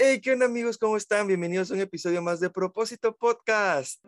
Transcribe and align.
Hey, 0.00 0.20
¿qué 0.20 0.30
onda 0.32 0.46
amigos? 0.46 0.78
¿Cómo 0.78 0.96
están? 0.96 1.26
Bienvenidos 1.26 1.72
a 1.72 1.74
un 1.74 1.80
episodio 1.80 2.22
más 2.22 2.38
de 2.38 2.50
Propósito 2.50 3.16
Podcast. 3.16 4.00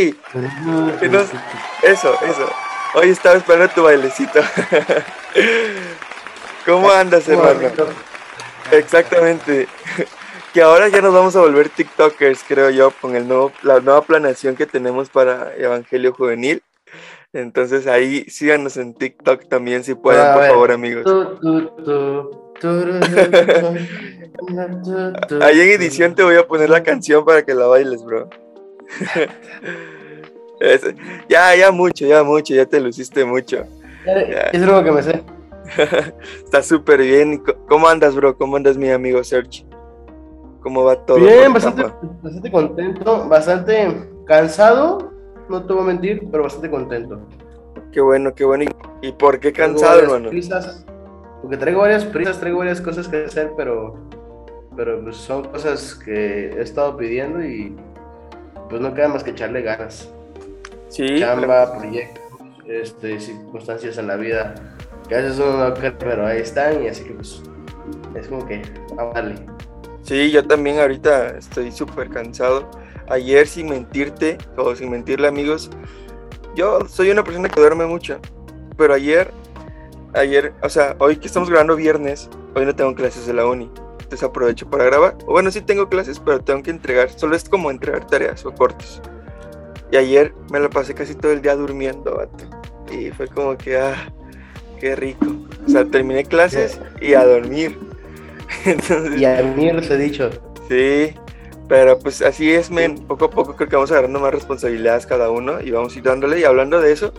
¡Ey! 0.00 0.14
Que 1.00 1.08
nos- 1.08 1.30
Eso, 1.82 2.14
eso. 2.22 2.50
Hoy 2.94 3.10
estaba 3.10 3.36
esperando 3.36 3.72
tu 3.72 3.82
bailecito. 3.84 4.40
¿Cómo 6.66 6.90
andas, 6.90 7.26
hermano? 7.28 7.60
Exactamente. 8.72 9.68
Que 10.52 10.62
ahora 10.62 10.88
ya 10.88 11.00
nos 11.00 11.14
vamos 11.14 11.36
a 11.36 11.40
volver 11.40 11.68
TikTokers, 11.68 12.44
creo 12.46 12.70
yo, 12.70 12.90
con 13.00 13.14
el 13.14 13.28
nuevo, 13.28 13.52
la 13.62 13.78
nueva 13.80 14.02
planeación 14.02 14.56
que 14.56 14.66
tenemos 14.66 15.08
para 15.08 15.54
Evangelio 15.56 16.12
Juvenil. 16.12 16.62
Entonces 17.32 17.86
ahí 17.86 18.24
síganos 18.28 18.76
en 18.76 18.94
TikTok 18.94 19.48
también 19.48 19.84
si 19.84 19.94
pueden, 19.94 20.22
por 20.34 20.42
favor, 20.48 20.72
amigos. 20.72 21.04
Ahí 25.40 25.60
en 25.60 25.68
edición 25.70 26.14
te 26.16 26.22
voy 26.24 26.36
a 26.36 26.46
poner 26.46 26.68
la 26.70 26.82
canción 26.82 27.24
para 27.24 27.44
que 27.44 27.54
la 27.54 27.66
bailes, 27.66 28.02
bro. 28.04 28.28
Ya, 31.28 31.54
ya 31.56 31.70
mucho, 31.70 32.06
ya 32.06 32.22
mucho, 32.22 32.54
ya 32.54 32.66
te 32.66 32.80
luciste 32.80 33.24
mucho. 33.24 33.64
Es 34.52 34.62
algo 34.62 34.84
que 34.84 34.92
me 34.92 35.02
sé. 35.02 35.22
Está 36.44 36.62
súper 36.62 37.00
bien. 37.00 37.42
¿Cómo 37.68 37.88
andas, 37.88 38.14
bro? 38.14 38.36
¿Cómo 38.36 38.56
andas, 38.56 38.76
mi 38.76 38.90
amigo 38.90 39.22
Serge? 39.24 39.64
¿Cómo 40.60 40.84
va 40.84 40.96
todo? 40.96 41.18
Bien, 41.18 41.52
bastante, 41.52 41.84
bastante 42.22 42.50
contento, 42.50 43.28
bastante 43.28 44.10
cansado, 44.26 45.10
no 45.48 45.64
te 45.64 45.72
voy 45.72 45.82
a 45.82 45.86
mentir, 45.86 46.28
pero 46.30 46.42
bastante 46.42 46.70
contento. 46.70 47.18
Qué 47.92 48.00
bueno, 48.02 48.34
qué 48.34 48.44
bueno. 48.44 48.64
¿Y, 48.64 49.08
y 49.08 49.12
por 49.12 49.40
qué 49.40 49.52
cansado, 49.52 50.00
hermano? 50.00 50.28
prisas, 50.28 50.84
porque 51.40 51.56
traigo 51.56 51.80
varias 51.80 52.04
prisas, 52.04 52.38
traigo 52.38 52.58
varias 52.58 52.80
cosas 52.82 53.08
que 53.08 53.24
hacer, 53.24 53.52
pero, 53.56 53.96
pero 54.76 55.02
pues 55.02 55.16
son 55.16 55.44
cosas 55.44 55.94
que 55.94 56.50
he 56.50 56.60
estado 56.60 56.94
pidiendo 56.98 57.42
y 57.42 57.74
pues 58.70 58.80
no 58.80 58.94
queda 58.94 59.08
más 59.08 59.22
que 59.22 59.30
echarle 59.30 59.62
ganas. 59.62 60.08
Sí, 60.88 61.18
chamba, 61.18 61.78
proyectos, 61.78 62.22
este, 62.66 63.20
circunstancias 63.20 63.98
en 63.98 64.06
la 64.06 64.16
vida 64.16 64.54
que 65.10 65.16
a 65.16 65.18
veces 65.18 65.38
uno 65.40 65.68
no 65.68 65.74
cree, 65.74 65.90
pero 65.90 66.24
ahí 66.24 66.38
están 66.38 66.84
y 66.84 66.88
así 66.88 67.02
que 67.02 67.10
pues 67.10 67.42
es 68.14 68.28
como 68.28 68.46
que 68.46 68.62
vamos 68.94 69.16
a 69.16 69.22
darle. 69.22 69.34
sí, 70.02 70.30
yo 70.30 70.46
también 70.46 70.78
ahorita 70.78 71.36
estoy 71.36 71.72
súper 71.72 72.08
cansado. 72.08 72.70
Ayer, 73.08 73.48
sin 73.48 73.68
mentirte, 73.68 74.38
o 74.56 74.76
sin 74.76 74.88
mentirle, 74.88 75.26
amigos, 75.26 75.68
yo 76.54 76.86
soy 76.88 77.10
una 77.10 77.24
persona 77.24 77.48
que 77.48 77.60
duerme 77.60 77.86
mucho. 77.86 78.20
Pero 78.76 78.94
ayer, 78.94 79.32
ayer, 80.14 80.52
o 80.62 80.68
sea, 80.68 80.94
hoy 81.00 81.16
que 81.16 81.26
estamos 81.26 81.50
grabando 81.50 81.74
viernes, 81.74 82.30
hoy 82.54 82.66
no 82.66 82.76
tengo 82.76 82.94
clases 82.94 83.26
de 83.26 83.34
la 83.34 83.46
uni. 83.46 83.68
Entonces 84.10 84.28
aprovecho 84.28 84.68
para 84.68 84.82
grabar. 84.82 85.16
O 85.24 85.30
bueno, 85.34 85.52
sí 85.52 85.60
tengo 85.60 85.88
clases, 85.88 86.18
pero 86.18 86.40
tengo 86.40 86.64
que 86.64 86.72
entregar. 86.72 87.10
Solo 87.10 87.36
es 87.36 87.48
como 87.48 87.70
entregar 87.70 88.08
tareas 88.08 88.44
o 88.44 88.52
cortes. 88.52 89.00
Y 89.92 89.96
ayer 89.96 90.34
me 90.50 90.58
la 90.58 90.68
pasé 90.68 90.94
casi 90.94 91.14
todo 91.14 91.30
el 91.30 91.40
día 91.42 91.54
durmiendo, 91.54 92.16
vato. 92.16 92.44
Y 92.92 93.12
fue 93.12 93.28
como 93.28 93.56
que, 93.56 93.78
ah, 93.78 94.12
qué 94.80 94.96
rico. 94.96 95.26
O 95.64 95.70
sea, 95.70 95.84
terminé 95.84 96.24
clases 96.24 96.80
y 97.00 97.14
a 97.14 97.24
dormir. 97.24 97.78
Entonces, 98.64 99.20
Y 99.20 99.24
a 99.24 99.44
mí 99.44 99.70
les 99.70 99.88
he 99.88 99.96
dicho, 99.96 100.28
sí, 100.68 101.14
pero 101.68 101.96
pues 102.00 102.20
así 102.20 102.50
es, 102.50 102.68
men. 102.68 102.96
Poco 103.06 103.26
a 103.26 103.30
poco 103.30 103.54
creo 103.54 103.68
que 103.68 103.76
vamos 103.76 103.92
agarrando 103.92 104.18
más 104.18 104.34
responsabilidades 104.34 105.06
cada 105.06 105.30
uno 105.30 105.60
y 105.60 105.70
vamos 105.70 105.94
a 105.94 105.98
ir 105.98 106.02
dándole. 106.02 106.40
Y 106.40 106.42
hablando 106.42 106.80
de 106.80 106.90
eso, 106.90 107.14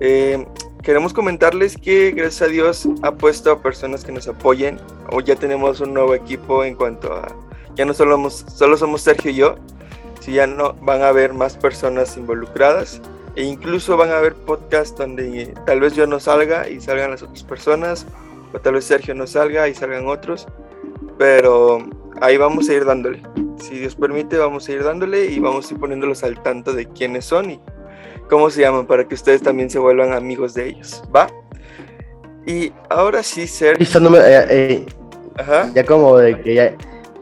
eh, 0.00 0.44
queremos 0.82 1.12
comentarles 1.12 1.76
que 1.76 2.10
gracias 2.12 2.42
a 2.42 2.46
Dios 2.52 2.88
ha 3.02 3.12
puesto 3.12 3.50
a 3.52 3.62
personas 3.62 4.04
que 4.04 4.12
nos 4.12 4.28
apoyen. 4.28 4.78
O 5.10 5.20
ya 5.20 5.36
tenemos 5.36 5.80
un 5.80 5.94
nuevo 5.94 6.14
equipo 6.14 6.64
en 6.64 6.74
cuanto 6.74 7.12
a. 7.12 7.28
Ya 7.74 7.84
no 7.84 7.94
solo, 7.94 8.16
somos- 8.16 8.44
solo 8.54 8.76
somos 8.76 9.00
Sergio 9.02 9.30
y 9.30 9.34
yo, 9.36 9.54
si 10.20 10.32
ya 10.32 10.46
no 10.46 10.74
van 10.82 11.02
a 11.02 11.08
haber 11.08 11.32
más 11.32 11.56
personas 11.56 12.16
involucradas. 12.16 13.00
E 13.34 13.44
incluso 13.44 13.96
van 13.96 14.10
a 14.10 14.18
haber 14.18 14.34
podcasts 14.34 14.94
donde 14.96 15.54
tal 15.64 15.80
vez 15.80 15.94
yo 15.94 16.06
no 16.06 16.20
salga 16.20 16.68
y 16.68 16.80
salgan 16.82 17.12
las 17.12 17.22
otras 17.22 17.42
personas, 17.42 18.06
o 18.52 18.58
tal 18.60 18.74
vez 18.74 18.84
Sergio 18.84 19.14
no 19.14 19.26
salga 19.26 19.68
y 19.68 19.74
salgan 19.74 20.06
otros, 20.06 20.46
pero 21.16 21.78
ahí 22.20 22.36
vamos 22.36 22.68
a 22.68 22.74
ir 22.74 22.84
dándole. 22.84 23.22
Si 23.58 23.78
Dios 23.78 23.94
permite, 23.94 24.36
vamos 24.36 24.68
a 24.68 24.72
ir 24.72 24.84
dándole 24.84 25.26
y 25.26 25.38
vamos 25.38 25.70
a 25.70 25.74
ir 25.74 25.80
poniéndolos 25.80 26.22
al 26.24 26.42
tanto 26.42 26.74
de 26.74 26.86
quiénes 26.88 27.24
son 27.24 27.52
y 27.52 27.60
cómo 28.28 28.50
se 28.50 28.60
llaman 28.62 28.86
para 28.86 29.06
que 29.06 29.14
ustedes 29.14 29.42
también 29.42 29.70
se 29.70 29.78
vuelvan 29.78 30.12
amigos 30.12 30.54
de 30.54 30.68
ellos, 30.68 31.02
¿va? 31.14 31.26
Y 32.46 32.72
ahora 32.90 33.22
sí, 33.22 33.46
Sergio, 33.46 33.78
pista 33.78 34.00
número, 34.00 34.24
eh, 34.24 34.46
eh, 34.50 34.86
ajá, 35.38 35.70
ya 35.74 35.84
como 35.84 36.18
de 36.18 36.40
que 36.40 36.54
ya, 36.54 36.74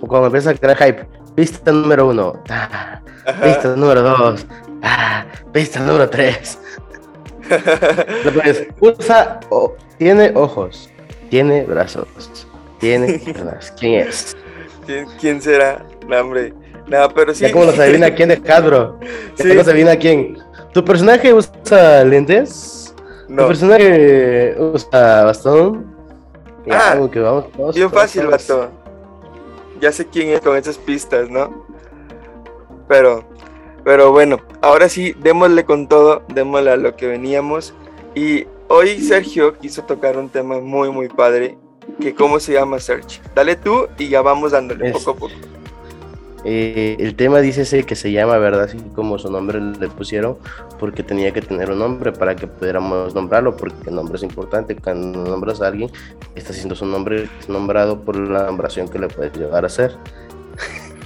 cuando 0.07 0.27
empieza 0.27 0.51
a 0.51 0.55
crear 0.55 0.77
hype, 0.79 1.07
pista 1.35 1.71
número 1.73 2.09
uno, 2.09 2.43
ah, 2.49 3.01
pista 3.43 3.75
número 3.77 4.03
dos, 4.03 4.47
ah, 4.83 5.27
pista 5.53 5.81
número 5.81 6.09
tres. 6.09 6.59
Después, 8.25 8.67
usa, 8.81 9.41
o- 9.51 9.75
tiene 9.99 10.33
ojos, 10.35 10.89
tiene 11.29 11.65
brazos, 11.65 12.07
tiene 12.79 13.19
piernas. 13.19 13.73
¿Quién 13.79 14.07
es? 14.09 14.37
¿Quién, 14.87 15.07
quién 15.21 15.43
será? 15.43 15.85
No, 16.09 16.19
hombre. 16.21 16.55
No, 16.87 17.09
pero 17.11 17.35
sí. 17.35 17.43
Ya 17.45 17.53
como 17.53 17.67
los 17.67 17.79
adivina 17.79 18.13
quién 18.15 18.31
de 18.31 18.41
Hasbro. 18.51 18.99
Ya 19.37 19.45
Sí. 19.45 19.53
los 19.55 19.69
adivina 19.69 19.97
quién. 19.97 20.39
¿Tu 20.73 20.85
personaje 20.85 21.33
usa 21.35 22.05
lentes? 22.05 22.95
¿Tu 23.29 23.37
personaje 23.37 24.55
usa 24.59 25.25
bastón? 25.25 25.87
Ya, 26.67 26.91
Ah, 26.93 26.97
como 26.97 27.11
que 27.11 27.21
vamos, 27.21 27.45
vamos, 27.57 27.75
bien 27.75 27.91
fácil, 27.91 28.27
vato. 28.27 28.69
Ya 29.81 29.91
sé 29.93 30.07
quién 30.07 30.29
es 30.29 30.41
con 30.41 30.57
esas 30.57 30.77
pistas, 30.77 31.31
¿no? 31.31 31.65
Pero, 32.87 33.25
pero 33.83 34.13
bueno, 34.13 34.39
ahora 34.61 34.89
sí, 34.89 35.15
démosle 35.21 35.65
con 35.65 35.89
todo, 35.89 36.23
démosle 36.29 36.71
a 36.73 36.77
lo 36.77 36.97
que 36.97 37.07
veníamos. 37.07 37.73
Y 38.15 38.47
hoy 38.69 39.01
Sergio 39.01 39.57
quiso 39.59 39.83
tocar 39.85 40.19
un 40.19 40.29
tema 40.29 40.61
muy, 40.61 40.91
muy 40.91 41.09
padre, 41.09 41.57
que 42.01 42.15
cómo 42.15 42.39
se 42.41 42.53
llama 42.53 42.79
Sergio. 42.79 43.23
Dale 43.35 43.57
tú 43.57 43.89
y 43.97 44.09
ya 44.09 44.21
vamos 44.23 44.53
dándole 44.53 44.89
Es- 44.89 44.93
poco 44.93 45.11
a 45.13 45.15
poco. 45.15 45.35
Eh, 46.45 46.97
el 46.99 47.15
tema 47.17 47.41
dice 47.41 47.63
ese 47.63 47.83
que 47.83 47.95
se 47.95 48.13
llama, 48.13 48.39
¿verdad? 48.39 48.65
Así 48.65 48.79
como 48.95 49.19
su 49.19 49.31
nombre 49.31 49.61
le 49.61 49.89
pusieron, 49.89 50.39
porque 50.79 51.03
tenía 51.03 51.33
que 51.33 51.43
tener 51.43 51.71
un 51.71 51.79
nombre 51.79 52.13
para 52.13 52.35
que 52.35 52.47
pudiéramos 52.47 53.15
nombrarlo, 53.15 53.57
porque 53.57 53.89
el 53.91 53.95
nombre 53.95 54.17
es 54.17 54.23
importante. 54.23 54.75
Cuando 54.77 55.25
nombras 55.25 55.61
a 55.61 55.67
alguien, 55.69 55.91
está 56.35 56.53
siendo 56.53 56.75
su 56.75 56.87
nombre 56.87 57.29
nombrado 57.49 58.01
por 58.01 58.17
la 58.17 58.45
nombración 58.45 58.89
que 58.89 58.99
le 58.99 59.09
puedes 59.09 59.37
llegar 59.37 59.65
a 59.65 59.67
hacer. 59.67 59.93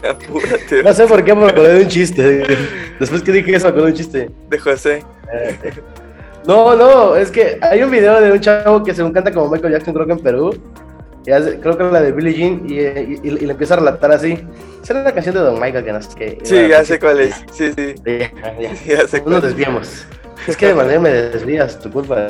Apúrate, 0.09 0.83
No 0.83 0.93
sé 0.93 1.06
por 1.06 1.25
qué 1.25 1.34
me 1.34 1.47
acordé 1.47 1.75
de 1.75 1.83
un 1.84 1.89
chiste. 1.89 2.45
Después 3.01 3.22
que 3.22 3.33
dije 3.33 3.56
eso, 3.56 3.66
me 3.66 3.71
acordé 3.71 3.87
de 3.87 3.93
un 3.93 3.99
chiste. 3.99 4.31
de 4.51 4.59
José. 4.59 5.03
No, 6.47 6.77
no, 6.77 7.16
es 7.16 7.31
que 7.31 7.59
hay 7.62 7.83
un 7.83 7.91
video 7.91 8.21
de 8.21 8.31
un 8.33 8.41
chavo 8.41 8.84
que 8.84 8.95
según 8.95 9.12
canta 9.12 9.33
como 9.33 9.49
Michael 9.49 9.72
Jackson, 9.72 9.95
creo 9.95 10.06
que 10.06 10.12
en 10.12 10.19
Perú. 10.19 10.61
Creo 11.25 11.79
que 11.79 11.85
la 11.85 12.03
de 12.03 12.12
Billie 12.12 12.35
Jean 12.35 12.62
y, 12.69 12.81
y- 12.81 13.21
y- 13.23 13.29
y 13.29 13.47
le 13.47 13.53
empieza 13.53 13.75
a 13.75 13.79
relatar 13.79 14.12
así. 14.12 14.39
Esa 14.83 14.93
era 14.93 15.03
la 15.05 15.12
canción 15.12 15.35
de 15.35 15.41
Don 15.41 15.59
Michael, 15.61 15.85
que 15.85 15.93
no 15.93 16.03
sé 16.03 16.09
qué. 16.17 16.39
Sí, 16.43 16.69
ya 16.69 16.85
sé 16.85 16.99
cuál 17.01 17.21
es. 17.21 17.43
Sí, 17.53 17.73
sí. 17.75 17.95
Ya, 18.05 18.59
ya. 18.61 18.73
Ya 18.87 19.09
sé 19.09 19.19
No 19.19 19.25
cuál 19.25 19.34
nos 19.37 19.45
es. 19.45 19.51
desviamos. 19.51 20.07
Es 20.47 20.57
que 20.57 20.67
de 20.67 20.75
manera 20.75 21.01
me 21.01 21.09
desvías, 21.11 21.78
tu 21.81 21.91
culpa. 21.91 22.28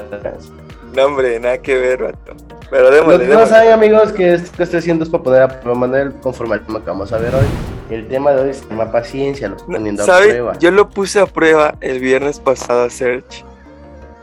No, 0.95 1.07
hombre, 1.07 1.41
nada 1.41 1.59
que 1.59 1.77
ver, 1.77 2.03
vato. 2.05 2.37
Pero 2.71 2.85
Lo 2.85 2.91
démosle, 2.93 3.19
que 3.19 3.25
no 3.25 3.31
démosle. 3.31 3.55
saben, 3.57 3.73
amigos, 3.73 4.13
que 4.13 4.35
esto 4.35 4.57
que 4.57 4.63
estoy 4.63 4.79
haciendo 4.79 5.03
es 5.05 5.11
para 5.11 5.23
poner 5.25 5.43
a 5.43 5.49
prueba 5.61 5.79
Manuel 5.79 6.13
conforme 6.23 6.55
al 6.55 6.65
tema 6.65 6.79
que 6.81 6.87
vamos 6.87 7.13
a 7.13 7.19
ver 7.19 7.35
hoy. 7.35 7.45
El 7.91 8.07
tema 8.09 8.31
de 8.33 8.43
hoy 8.43 8.55
se 8.55 8.65
llama 8.69 8.91
paciencia, 8.93 9.49
lo 9.49 9.57
estoy 9.57 9.75
poniendo 9.75 10.03
a 10.05 10.07
prueba. 10.19 10.59
Yo 10.59 10.71
lo 10.71 10.89
puse 10.89 11.19
a 11.21 11.27
prueba 11.27 11.75
el 11.81 11.99
viernes 11.99 12.39
pasado, 12.39 12.89
Serge. 12.91 13.45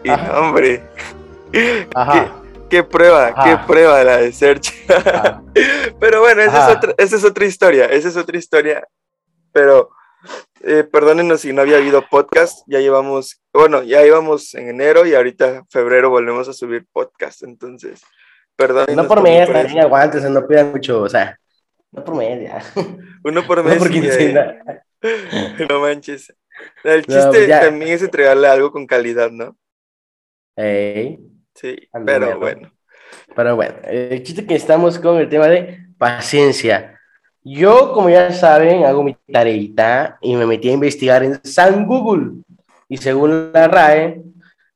Y 0.04 0.10
Ajá. 0.10 0.32
no, 0.34 0.40
hombre, 0.48 0.82
Ajá. 1.96 2.32
qué 2.72 2.84
prueba, 2.84 3.28
Ajá. 3.28 3.44
qué 3.44 3.68
prueba 3.68 4.04
la 4.04 4.18
de 4.18 4.32
Serge. 4.32 4.72
ajá. 4.92 5.44
Pero 6.00 6.22
bueno, 6.22 6.42
esa 6.42 6.52
es, 6.52 6.64
Ajá. 6.64 6.72
otra, 6.78 6.94
esa 6.98 7.16
es 7.18 7.24
otra 7.24 7.46
historia, 7.46 7.86
esa 7.86 8.08
es 8.08 8.18
otra 8.18 8.38
historia. 8.38 8.88
Pero 9.52 9.90
eh, 10.64 10.84
perdónenos 10.84 11.42
si 11.42 11.54
no 11.54 11.62
había 11.62 11.78
habido 11.78 12.04
podcast, 12.10 12.64
ya 12.66 12.80
llevamos, 12.80 13.42
bueno, 13.54 13.84
ya 13.84 14.04
íbamos 14.06 14.56
en 14.56 14.70
enero 14.70 15.06
y 15.06 15.14
ahorita 15.14 15.66
febrero 15.70 16.10
volvemos 16.10 16.48
a 16.50 16.54
subir 16.54 16.86
podcast, 16.92 17.44
entonces, 17.44 18.02
perdónenos. 18.56 18.96
No 19.04 19.08
por 19.08 19.22
mes, 19.22 19.46
por 19.46 19.56
también 19.56 19.80
aguantes, 19.80 20.24
no 20.30 20.48
pidan 20.48 20.72
mucho, 20.72 21.02
o 21.02 21.10
sea, 21.10 21.38
no 21.92 22.04
por 22.04 22.16
mes, 22.16 22.42
ya. 22.42 22.64
Uno 23.24 23.46
por 23.46 23.58
No 23.64 23.64
mes. 23.66 23.78
por 23.78 23.90
de 23.90 23.94
ahí- 23.96 24.02
quincena. 24.02 24.56
no 25.70 25.80
manches. 25.82 26.34
El 26.84 27.06
chiste 27.06 27.48
también 27.48 27.92
es 27.94 28.04
entregarle 28.04 28.48
algo 28.48 28.72
con 28.72 28.86
calidad, 28.88 29.32
¿no? 29.32 29.56
Sí, 31.62 31.78
pero 32.06 32.40
bueno. 32.40 32.72
Pero 33.36 33.56
bueno, 33.56 33.76
el 33.84 34.24
chiste 34.24 34.46
que 34.48 34.56
estamos 34.56 34.98
con 34.98 35.18
el 35.18 35.30
tema 35.30 35.48
de 35.48 35.86
paciencia. 35.98 37.00
Yo, 37.44 37.94
como 37.94 38.10
ya 38.10 38.32
saben, 38.32 38.84
hago 38.84 39.04
mi 39.04 39.16
tareita 39.32 40.18
y 40.22 40.36
me 40.36 40.48
metí 40.48 40.70
a 40.70 40.74
investigar 40.74 41.24
en 41.24 41.40
San 41.44 41.86
Google. 41.86 42.42
Y 42.90 42.98
según 42.98 43.52
la 43.54 43.68
RAE, 43.68 44.22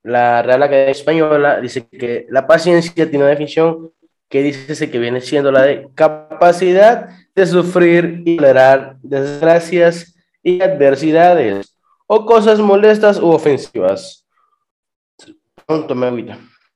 la 0.04 0.44
Real 0.44 0.62
Academia 0.62 0.92
Española 0.92 1.60
dice 1.60 1.88
que 1.88 2.28
la 2.30 2.46
paciencia 2.46 3.10
tiene 3.10 3.26
una 3.26 3.30
definición 3.30 3.92
que 4.30 4.44
dice 4.44 4.90
que 4.90 5.00
viene 5.00 5.22
siendo 5.22 5.52
la 5.52 5.64
de 5.64 5.90
capacidad 5.96 7.10
de 7.34 7.46
sufrir 7.46 8.22
y 8.26 8.38
tolerar 8.38 8.98
desgracias 9.02 10.16
y 10.44 10.62
adversidades 10.62 11.76
o 12.06 12.26
cosas 12.26 12.60
molestas 12.60 13.20
u 13.20 13.30
ofensivas. 13.30 14.26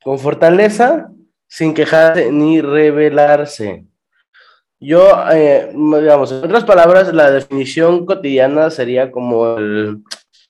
Con 0.04 0.20
fortaleza, 0.20 1.10
sin 1.48 1.74
quejarse 1.74 2.32
ni 2.32 2.62
rebelarse. 2.62 3.86
Yo, 4.80 5.12
eh, 5.32 5.72
digamos, 5.74 6.32
en 6.32 6.44
otras 6.46 6.64
palabras, 6.64 7.14
la 7.14 7.32
definición 7.32 8.06
cotidiana 8.06 8.70
sería 8.70 9.12
como 9.12 9.58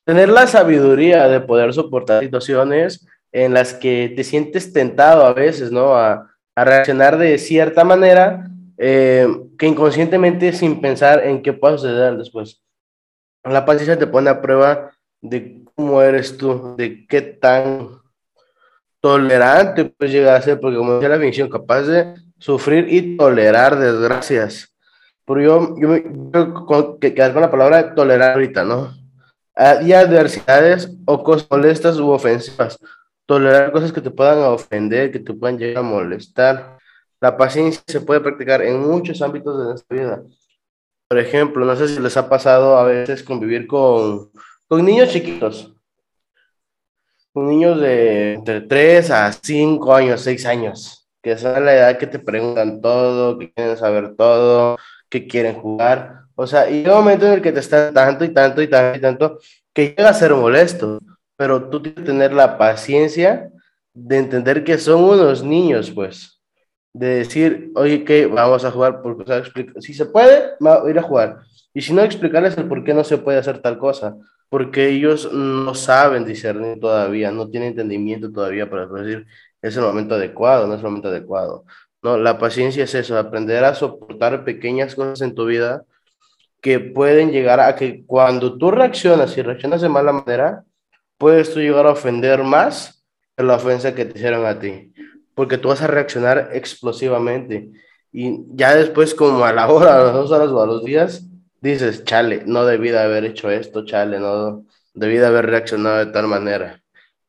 tener 0.06 0.30
la 0.30 0.46
sabiduría 0.46 1.28
de 1.28 1.40
poder 1.40 1.74
soportar 1.74 2.24
situaciones 2.24 3.08
en 3.32 3.54
las 3.54 3.74
que 3.74 4.14
te 4.16 4.24
sientes 4.24 4.72
tentado 4.72 5.26
a 5.26 5.34
veces, 5.34 5.72
¿no? 5.72 5.96
A, 5.96 6.26
reaccionar 6.56 7.18
de 7.18 7.38
cierta 7.38 7.86
manera 7.86 8.50
eh, 8.78 9.26
que 9.58 9.66
inconscientemente 9.66 10.52
sin 10.52 10.82
pensar 10.82 11.26
en 11.26 11.42
qué 11.42 11.54
puede 11.54 11.78
suceder 11.78 12.18
después. 12.18 12.62
La 13.46 13.64
paciencia 13.64 13.98
te 13.98 14.08
pone 14.08 14.30
a 14.30 14.42
prueba 14.42 14.92
de 15.22 15.64
cómo 15.74 16.02
eres 16.02 16.36
tú, 16.38 16.76
de 16.78 17.08
qué 17.08 17.22
tan 17.22 17.99
tolerante 19.02 19.86
puedes 19.86 20.14
llegar 20.14 20.36
a 20.36 20.42
ser, 20.42 20.60
porque 20.60 20.78
como 20.78 20.94
decía 20.94 21.10
la 21.10 21.16
definición, 21.16 21.50
capaz 21.50 21.84
de 21.84 22.16
sufrir 22.38 22.88
y 22.92 23.18
tolerar 23.18 23.78
desgracias. 23.78 24.74
Pero 25.26 25.42
yo, 25.42 25.76
yo 25.80 25.88
me 25.88 26.04
quiero 26.04 27.00
quedar 27.00 27.34
con 27.34 27.42
la 27.42 27.52
palabra 27.52 27.94
tolerar 27.94 28.34
ahorita, 28.34 28.64
¿no? 28.64 28.94
Y 29.84 29.92
adversidades 29.92 30.90
o 31.06 31.24
cosas 31.24 31.48
molestas 31.52 32.00
u 32.00 32.10
ofensivas. 32.10 32.80
Tolerar 33.26 33.72
cosas 33.72 33.92
que 33.92 34.02
te 34.02 34.10
puedan 34.10 34.40
ofender, 34.40 35.12
que 35.12 35.20
te 35.20 35.34
puedan 35.34 35.58
llegar 35.60 35.84
a 35.84 35.88
molestar. 35.88 36.78
La 37.22 37.38
paciencia 37.38 37.84
se 37.86 38.02
puede 38.02 38.22
practicar 38.22 38.62
en 38.62 38.80
muchos 38.80 39.22
ámbitos 39.22 39.60
de 39.60 39.66
nuestra 39.66 39.98
vida. 39.98 40.24
Por 41.08 41.20
ejemplo, 41.20 41.66
no 41.66 41.76
sé 41.76 41.88
si 41.88 42.00
les 42.00 42.16
ha 42.18 42.30
pasado 42.30 42.78
a 42.78 42.84
veces 42.86 43.22
convivir 43.22 43.68
con, 43.68 44.32
con 44.68 44.86
niños 44.86 45.10
chiquitos. 45.10 45.74
Niños 47.44 47.80
de 47.80 48.34
entre 48.34 48.62
3 48.62 49.12
a 49.12 49.32
5 49.32 49.94
años, 49.94 50.22
6 50.22 50.46
años 50.46 51.00
que 51.22 51.38
son 51.38 51.66
la 51.66 51.74
edad 51.74 51.98
que 51.98 52.08
te 52.08 52.20
preguntan 52.20 52.82
todo, 52.82 53.38
que 53.38 53.52
quieren 53.52 53.78
saber 53.78 54.16
todo, 54.16 54.78
que 55.10 55.28
quieren 55.28 55.56
jugar. 55.56 56.22
O 56.36 56.48
sea, 56.48 56.70
y 56.70 56.86
hay 56.86 56.86
un 56.86 56.98
momento 56.98 57.28
en 57.28 57.34
el 57.34 57.42
que 57.42 57.52
te 57.52 57.60
están 57.60 57.94
tanto 57.94 58.24
y 58.24 58.30
tanto 58.30 58.62
y 58.62 58.68
tanto 58.68 58.98
y 58.98 59.02
tanto 59.02 59.40
que 59.74 59.96
llega 59.96 60.10
a 60.10 60.14
ser 60.14 60.34
molesto, 60.34 61.00
pero 61.36 61.70
tú 61.70 61.82
tienes 61.82 62.00
que 62.00 62.06
tener 62.06 62.34
la 62.34 62.58
paciencia 62.58 63.52
de 63.94 64.18
entender 64.18 64.64
que 64.64 64.78
son 64.78 65.04
unos 65.04 65.44
niños, 65.44 65.92
pues, 65.92 66.42
de 66.94 67.08
decir, 67.08 67.72
oye, 67.76 68.04
que 68.04 68.26
vamos 68.26 68.64
a 68.64 68.72
jugar, 68.72 69.02
porque, 69.02 69.44
si 69.80 69.94
se 69.94 70.06
puede, 70.06 70.52
va 70.66 70.82
a 70.84 70.90
ir 70.90 70.98
a 70.98 71.04
jugar. 71.04 71.40
Y 71.74 71.82
si 71.82 71.94
no, 71.94 72.02
explicarles 72.02 72.58
el 72.58 72.68
por 72.68 72.84
qué 72.84 72.94
no 72.94 73.04
se 73.04 73.18
puede 73.18 73.38
hacer 73.38 73.60
tal 73.62 73.78
cosa, 73.78 74.16
porque 74.50 74.90
ellos 74.90 75.32
no 75.32 75.76
saben 75.76 76.26
discernir 76.26 76.80
todavía, 76.80 77.32
no 77.32 77.50
tienen 77.50 77.70
entendimiento 77.70 78.32
todavía 78.32 78.70
para 78.70 78.88
decir, 78.88 79.28
es 79.62 79.78
el 79.78 79.84
momento 79.84 80.16
adecuado, 80.16 80.68
no 80.68 80.74
es 80.74 80.80
el 80.80 80.86
momento 80.86 81.10
adecuado. 81.10 81.66
No, 82.02 82.18
la 82.18 82.38
paciencia 82.40 82.84
es 82.84 82.96
eso, 82.96 83.18
aprender 83.18 83.64
a 83.64 83.76
soportar 83.76 84.44
pequeñas 84.44 84.96
cosas 84.96 85.22
en 85.22 85.36
tu 85.36 85.46
vida 85.46 85.84
que 86.62 86.80
pueden 86.80 87.32
llegar 87.32 87.60
a 87.60 87.76
que 87.76 88.06
cuando 88.06 88.58
tú 88.58 88.72
reaccionas 88.72 89.38
y 89.38 89.42
reaccionas 89.42 89.82
de 89.82 89.90
mala 89.90 90.12
manera, 90.14 90.64
puedes 91.18 91.54
tú 91.54 91.60
llegar 91.60 91.86
a 91.86 91.92
ofender 91.92 92.44
más 92.44 93.06
que 93.38 93.44
la 93.44 93.56
ofensa 93.56 93.96
que 93.96 94.06
te 94.06 94.18
hicieron 94.18 94.46
a 94.46 94.60
ti, 94.60 94.94
porque 95.36 95.58
tú 95.58 95.70
vas 95.70 95.82
a 95.82 95.88
reaccionar 95.88 96.50
explosivamente 96.54 97.72
y 98.12 98.40
ya 98.56 98.76
después 98.76 99.14
como 99.14 99.46
a 99.46 99.54
la 99.54 99.70
hora, 99.70 99.96
a 99.96 100.04
las 100.06 100.14
dos 100.14 100.32
horas 100.32 100.50
o 100.50 100.62
a 100.62 100.66
los 100.66 100.84
días, 100.84 101.29
dices, 101.62 102.04
chale, 102.04 102.44
no 102.46 102.66
debí 102.66 102.90
de 102.90 103.00
haber 103.00 103.26
hecho 103.26 103.50
esto, 103.50 103.86
chale, 103.86 104.20
no 104.20 104.66
debí 104.94 105.18
de 105.18 105.26
haber 105.26 105.46
reaccionado 105.48 105.98
de 106.06 106.12
tal 106.12 106.28
manera, 106.28 106.82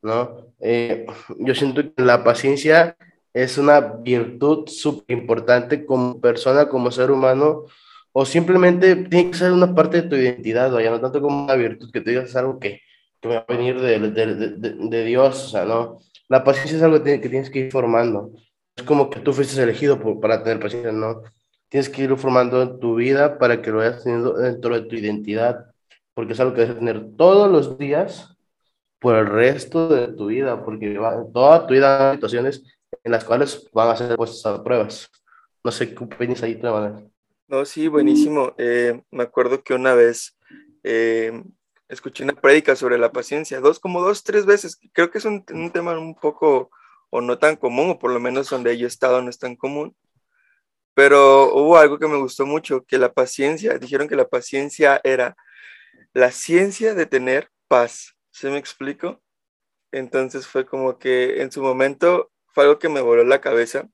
¿no? 0.02 0.54
Eh, 0.60 1.06
yo 1.38 1.54
siento 1.54 1.82
que 1.94 2.02
la 2.02 2.24
paciencia 2.24 2.96
es 3.32 3.58
una 3.58 3.80
virtud 3.80 4.68
súper 4.68 5.16
importante 5.16 5.86
como 5.86 6.20
persona, 6.20 6.68
como 6.68 6.90
ser 6.90 7.10
humano, 7.10 7.64
o 8.12 8.24
simplemente 8.24 8.96
tiene 8.96 9.30
que 9.30 9.38
ser 9.38 9.52
una 9.52 9.74
parte 9.74 10.02
de 10.02 10.08
tu 10.08 10.16
identidad, 10.16 10.72
vaya, 10.72 10.90
no 10.90 11.00
tanto 11.00 11.20
como 11.20 11.44
una 11.44 11.54
virtud 11.54 11.90
que 11.92 12.00
te 12.00 12.10
digas 12.10 12.34
algo 12.36 12.58
que, 12.58 12.80
que 13.20 13.28
va 13.28 13.38
a 13.38 13.52
venir 13.52 13.80
de, 13.80 13.98
de, 14.00 14.34
de, 14.34 14.74
de, 14.74 15.04
Dios, 15.04 15.44
o 15.46 15.48
sea, 15.48 15.64
no. 15.64 16.00
La 16.28 16.42
paciencia 16.44 16.76
es 16.76 16.82
algo 16.82 17.02
que, 17.02 17.18
tienes 17.18 17.50
que 17.50 17.60
ir 17.60 17.72
formando. 17.72 18.32
Es 18.76 18.84
como 18.84 19.10
que 19.10 19.20
tú 19.20 19.32
fuiste 19.32 19.62
elegido 19.62 20.00
para 20.20 20.42
tener 20.42 20.60
paciencia, 20.60 20.92
¿no? 20.92 21.22
Tienes 21.70 21.88
que 21.88 22.02
ir 22.02 22.14
formando 22.16 22.60
en 22.60 22.78
tu 22.78 22.96
vida 22.96 23.38
para 23.38 23.62
que 23.62 23.70
lo 23.70 23.78
vayas 23.78 24.02
teniendo 24.02 24.34
dentro 24.34 24.74
de 24.74 24.82
tu 24.88 24.96
identidad, 24.96 25.72
porque 26.12 26.34
es 26.34 26.40
algo 26.40 26.52
que 26.52 26.62
debes 26.62 26.78
tener 26.78 27.16
todos 27.16 27.50
los 27.50 27.78
días 27.78 28.36
por 28.98 29.14
el 29.16 29.26
resto 29.26 29.88
de 29.88 30.08
tu 30.08 30.26
vida, 30.26 30.62
porque 30.62 30.98
toda 31.32 31.66
tu 31.66 31.72
vida 31.72 32.10
hay 32.10 32.16
situaciones 32.16 32.62
en 33.02 33.12
las 33.12 33.24
cuales 33.24 33.70
van 33.72 33.88
a 33.88 33.96
ser 33.96 34.16
puestas 34.16 34.44
a 34.46 34.62
pruebas. 34.62 35.10
No 35.64 35.70
sé 35.70 35.94
qué 35.94 36.04
opinas 36.04 36.42
ahí, 36.42 36.56
manera. 36.56 37.02
No, 37.48 37.64
sí, 37.64 37.88
buenísimo. 37.88 38.54
Eh, 38.58 39.02
me 39.10 39.22
acuerdo 39.22 39.62
que 39.62 39.74
una 39.74 39.94
vez 39.94 40.38
eh, 40.82 41.42
escuché 41.88 42.24
una 42.24 42.34
prédica 42.34 42.76
sobre 42.76 42.98
la 42.98 43.12
paciencia, 43.12 43.60
dos, 43.60 43.78
como 43.78 44.02
dos, 44.02 44.22
tres 44.22 44.44
veces. 44.44 44.78
Creo 44.92 45.10
que 45.10 45.18
es 45.18 45.24
un, 45.24 45.44
un, 45.52 45.70
tema 45.70 45.98
un 45.98 46.14
poco 46.14 46.70
o 47.10 47.20
no 47.20 47.38
tan 47.38 47.56
común, 47.56 47.90
o 47.90 47.98
por 47.98 48.12
lo 48.12 48.20
menos 48.20 48.50
donde 48.50 48.76
yo 48.76 48.86
he 48.86 48.88
estado 48.88 49.22
no 49.22 49.30
es 49.30 49.38
tan 49.38 49.56
común. 49.56 49.94
Pero 50.94 51.54
hubo 51.54 51.78
algo 51.78 51.98
que 51.98 52.08
me 52.08 52.18
gustó 52.18 52.46
mucho, 52.46 52.84
que 52.84 52.98
la 52.98 53.12
paciencia, 53.12 53.78
dijeron 53.78 54.08
que 54.08 54.16
la 54.16 54.28
paciencia 54.28 55.00
era 55.04 55.36
la 56.12 56.30
ciencia 56.32 56.94
de 56.94 57.06
tener 57.06 57.50
paz. 57.68 58.16
¿Se 58.30 58.50
me 58.50 58.58
explico? 58.58 59.20
Entonces 59.92 60.46
fue 60.46 60.66
como 60.66 60.98
que 60.98 61.42
en 61.42 61.52
su 61.52 61.62
momento 61.62 62.30
fue 62.48 62.64
algo 62.64 62.78
que 62.78 62.88
me 62.88 63.00
voló 63.00 63.24
la 63.24 63.40
cabeza. 63.40 63.88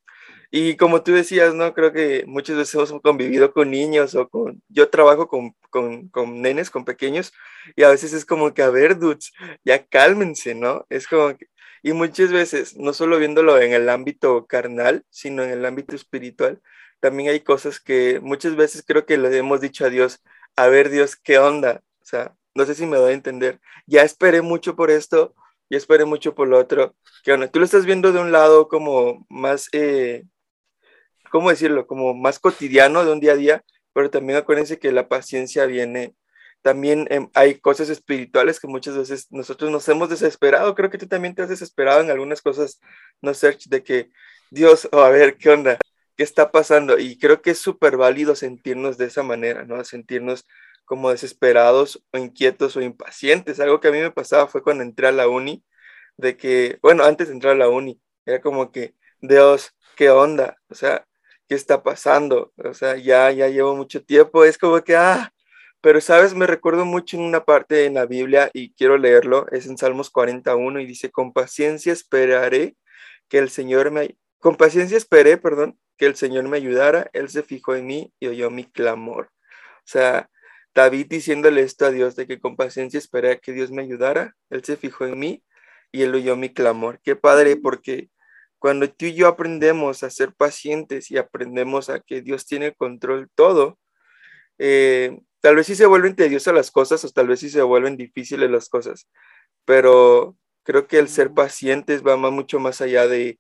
Y 0.51 0.77
como 0.77 1.03
tú 1.03 1.13
decías, 1.13 1.55
¿no? 1.55 1.75
Creo 1.75 1.93
que 1.93 2.25
muchas 2.27 2.57
veces 2.57 2.75
hemos 2.75 2.93
convivido 3.03 3.53
con 3.53 3.71
niños 3.71 4.15
o 4.15 4.29
con... 4.29 4.63
Yo 4.69 4.89
trabajo 4.91 5.29
con, 5.29 5.55
con, 5.71 6.09
con 6.09 6.41
nenes, 6.41 6.71
con 6.71 6.85
pequeños, 6.85 7.33
y 7.75 7.83
a 7.83 7.91
veces 7.91 8.13
es 8.13 8.25
como 8.25 8.55
que, 8.55 8.63
a 8.63 8.71
ver, 8.71 8.99
dudes, 8.99 9.33
ya 9.65 9.85
cálmense, 9.87 10.55
¿no? 10.55 10.87
Es 10.89 11.09
como 11.09 11.37
que... 11.37 11.47
Y 11.83 11.93
muchas 11.93 12.33
veces, 12.33 12.77
no 12.77 12.93
solo 12.93 13.19
viéndolo 13.19 13.61
en 13.61 13.73
el 13.73 13.89
ámbito 13.89 14.47
carnal, 14.47 15.05
sino 15.11 15.43
en 15.43 15.51
el 15.51 15.65
ámbito 15.67 15.95
espiritual, 15.97 16.61
también 17.07 17.31
hay 17.31 17.39
cosas 17.39 17.79
que 17.79 18.19
muchas 18.21 18.57
veces 18.57 18.83
creo 18.85 19.07
que 19.07 19.17
le 19.17 19.37
hemos 19.37 19.61
dicho 19.61 19.87
a 19.87 19.91
Dios, 19.91 20.21
a 20.57 20.67
ver 20.67 20.91
Dios, 20.91 21.15
¿qué 21.15 21.39
onda? 21.39 21.83
O 22.03 22.05
sea, 22.05 22.35
no 22.57 22.65
sé 22.67 22.75
si 22.75 22.85
me 22.85 22.97
doy 22.97 23.13
a 23.13 23.15
entender. 23.15 23.61
Ya 23.87 24.03
esperé 24.03 24.43
mucho 24.43 24.75
por 24.75 24.91
esto, 24.91 25.33
ya 25.71 25.79
esperé 25.79 26.05
mucho 26.05 26.35
por 26.35 26.49
lo 26.49 26.59
otro. 26.59 26.97
Que 27.23 27.39
tú 27.47 27.61
lo 27.61 27.65
estás 27.65 27.87
viendo 27.87 28.11
de 28.11 28.19
un 28.19 28.33
lado 28.33 28.67
como 28.67 29.25
más, 29.29 29.69
eh, 29.71 30.25
¿cómo 31.31 31.51
decirlo? 31.51 31.87
Como 31.87 32.13
más 32.13 32.41
cotidiano 32.41 33.05
de 33.05 33.13
un 33.13 33.21
día 33.21 33.33
a 33.33 33.37
día, 33.37 33.65
pero 33.93 34.11
también 34.11 34.39
acuérdense 34.39 34.81
que 34.81 34.91
la 34.91 35.07
paciencia 35.09 35.65
viene. 35.67 36.17
También 36.63 37.07
em, 37.11 37.29
hay 37.35 37.61
cosas 37.61 37.89
espirituales 37.89 38.59
que 38.59 38.67
muchas 38.67 38.97
veces 38.97 39.29
nosotros 39.31 39.71
nos 39.71 39.89
hemos 39.89 40.09
desesperado. 40.11 40.75
Creo 40.75 40.91
que 40.91 40.99
tú 40.99 41.07
también 41.07 41.37
te 41.37 41.43
has 41.43 41.51
desesperado 41.51 42.01
en 42.01 42.11
algunas 42.11 42.43
cosas, 42.43 42.81
no 43.23 43.33
sé, 43.33 43.57
de 43.67 43.85
que 43.85 44.11
Dios, 44.51 44.89
oh, 44.91 45.01
a 45.03 45.11
ver, 45.11 45.37
¿qué 45.37 45.51
onda? 45.51 45.79
¿Qué 46.17 46.25
está 46.25 46.51
pasando? 46.51 46.99
Y 46.99 47.19
creo 47.19 47.43
que 47.43 47.51
es 47.51 47.59
súper 47.59 47.97
válido 47.97 48.35
sentirnos 48.37 48.99
de 48.99 49.07
esa 49.07 49.23
manera, 49.23 49.65
¿no? 49.65 49.85
Sentirnos 49.85 50.47
como 50.87 51.11
desesperados 51.11 52.03
o 52.13 52.19
inquietos 52.19 52.77
o 52.77 52.83
impacientes. 52.83 53.61
Algo 53.61 53.81
que 53.81 53.89
a 53.89 53.93
mí 53.93 53.99
me 54.01 54.11
pasaba 54.13 54.47
fue 54.49 54.63
cuando 54.63 54.83
entré 54.85 55.09
a 55.09 55.13
la 55.13 55.29
uni, 55.29 55.65
de 56.17 56.37
que, 56.37 56.79
bueno, 56.83 57.05
antes 57.05 57.29
de 57.29 57.35
entrar 57.35 57.55
a 57.55 57.59
la 57.59 57.69
uni, 57.69 58.01
era 58.25 58.41
como 58.41 58.73
que, 58.73 58.95
Dios, 59.21 59.75
¿qué 59.97 60.11
onda? 60.11 60.59
O 60.71 60.75
sea, 60.75 61.07
¿qué 61.49 61.55
está 61.55 61.83
pasando? 61.83 62.53
O 62.57 62.75
sea, 62.75 62.97
ya, 62.97 63.31
ya 63.33 63.49
llevo 63.49 63.77
mucho 63.77 64.05
tiempo, 64.05 64.45
es 64.45 64.59
como 64.59 64.83
que, 64.85 64.97
ah, 64.97 65.33
pero 65.81 66.01
sabes, 66.01 66.35
me 66.35 66.47
recuerdo 66.47 66.85
mucho 66.85 67.17
en 67.17 67.25
una 67.25 67.45
parte 67.45 67.85
en 67.87 67.95
la 67.95 68.07
Biblia 68.07 68.51
y 68.53 68.73
quiero 68.75 68.99
leerlo, 68.99 69.47
es 69.53 69.67
en 69.67 69.79
Salmos 69.79 70.11
41 70.11 70.81
y 70.81 70.87
dice, 70.87 71.11
con 71.11 71.33
paciencia 71.33 71.93
esperaré 71.93 72.77
que 73.29 73.39
el 73.39 73.51
Señor 73.51 73.91
me, 73.91 74.17
con 74.39 74.57
paciencia 74.57 74.97
esperé, 74.97 75.37
perdón, 75.37 75.79
que 75.97 76.07
el 76.07 76.17
Señor 76.17 76.49
me 76.49 76.57
ayudara, 76.57 77.11
Él 77.13 77.29
se 77.29 77.43
fijó 77.43 77.75
en 77.75 77.87
mí 77.87 78.13
y 78.21 78.29
oyó 78.29 78.51
mi 78.51 78.65
clamor. 78.65 79.31
O 79.79 79.89
sea, 79.89 80.29
David 80.75 81.07
diciéndole 81.09 81.63
esto 81.63 81.87
a 81.87 81.91
Dios, 81.91 82.17
de 82.17 82.27
que 82.27 82.39
con 82.39 82.57
paciencia 82.57 82.99
esperé 82.99 83.33
a 83.33 83.39
que 83.39 83.53
Dios 83.53 83.71
me 83.71 83.83
ayudara, 83.83 84.35
Él 84.51 84.63
se 84.65 84.77
fijó 84.77 85.07
en 85.07 85.19
mí 85.19 85.43
y 85.91 86.03
Él 86.03 86.15
oyó 86.15 86.37
mi 86.37 86.53
clamor. 86.53 87.01
Qué 87.03 87.17
padre, 87.17 87.57
porque 87.57 88.11
cuando 88.59 88.91
tú 88.91 89.07
y 89.07 89.15
yo 89.15 89.29
aprendemos 89.29 90.03
a 90.03 90.11
ser 90.11 90.35
pacientes 90.35 91.11
y 91.11 91.19
aprendemos 91.19 91.89
a 91.89 92.01
que 92.01 92.21
Dios 92.21 92.47
tiene 92.47 92.75
control 92.75 93.31
todo, 93.35 93.79
eh, 94.59 95.19
tal 95.41 95.57
vez 95.57 95.67
sí 95.67 95.75
se 95.75 95.87
vuelven 95.87 96.17
tediosas 96.17 96.55
las 96.55 96.71
cosas 96.71 97.05
o 97.05 97.11
tal 97.11 97.29
vez 97.29 97.41
sí 97.41 97.51
se 97.51 97.63
vuelven 97.63 97.97
difíciles 97.97 98.51
las 98.51 98.69
cosas, 98.69 99.09
pero 99.65 100.37
creo 100.63 100.87
que 100.87 100.99
el 100.99 101.09
ser 101.09 101.33
pacientes 101.33 102.03
va 102.05 102.17
mucho 102.17 102.59
más 102.59 102.81
allá 102.81 103.07
de 103.07 103.39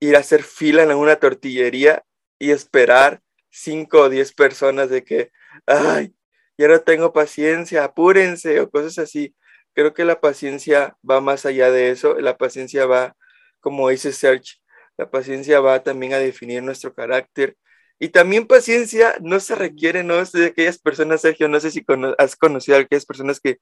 ir 0.00 0.16
a 0.16 0.20
hacer 0.20 0.42
fila 0.42 0.82
en 0.82 0.92
una 0.92 1.16
tortillería 1.16 2.04
y 2.38 2.50
esperar 2.50 3.20
cinco 3.50 4.02
o 4.02 4.08
diez 4.08 4.32
personas 4.32 4.90
de 4.90 5.04
que, 5.04 5.30
ay, 5.66 6.14
ya 6.56 6.68
no 6.68 6.80
tengo 6.80 7.12
paciencia, 7.12 7.84
apúrense 7.84 8.60
o 8.60 8.70
cosas 8.70 8.98
así. 8.98 9.34
Creo 9.74 9.94
que 9.94 10.04
la 10.04 10.20
paciencia 10.20 10.96
va 11.08 11.20
más 11.20 11.46
allá 11.46 11.70
de 11.70 11.90
eso, 11.90 12.18
la 12.20 12.36
paciencia 12.36 12.86
va, 12.86 13.16
como 13.60 13.88
dice 13.88 14.12
Serge, 14.12 14.56
la 14.96 15.10
paciencia 15.10 15.60
va 15.60 15.82
también 15.82 16.12
a 16.14 16.18
definir 16.18 16.62
nuestro 16.62 16.94
carácter. 16.94 17.56
Y 18.00 18.10
también 18.10 18.46
paciencia 18.46 19.16
no 19.20 19.40
se 19.40 19.54
requiere, 19.54 20.04
¿no? 20.04 20.24
de 20.24 20.46
aquellas 20.46 20.78
personas, 20.78 21.20
Sergio, 21.20 21.48
no 21.48 21.60
sé 21.60 21.70
si 21.70 21.84
has 22.18 22.36
conocido 22.36 22.76
a 22.76 22.80
aquellas 22.80 23.06
personas 23.06 23.40
que 23.40 23.58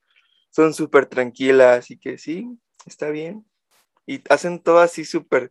son 0.50 0.74
súper 0.74 1.06
tranquilas 1.06 1.90
y 1.90 1.98
que 1.98 2.18
sí, 2.18 2.48
está 2.86 3.10
bien. 3.10 3.46
Y 4.06 4.22
hacen 4.30 4.62
todo 4.62 4.80
así 4.80 5.04
súper 5.04 5.50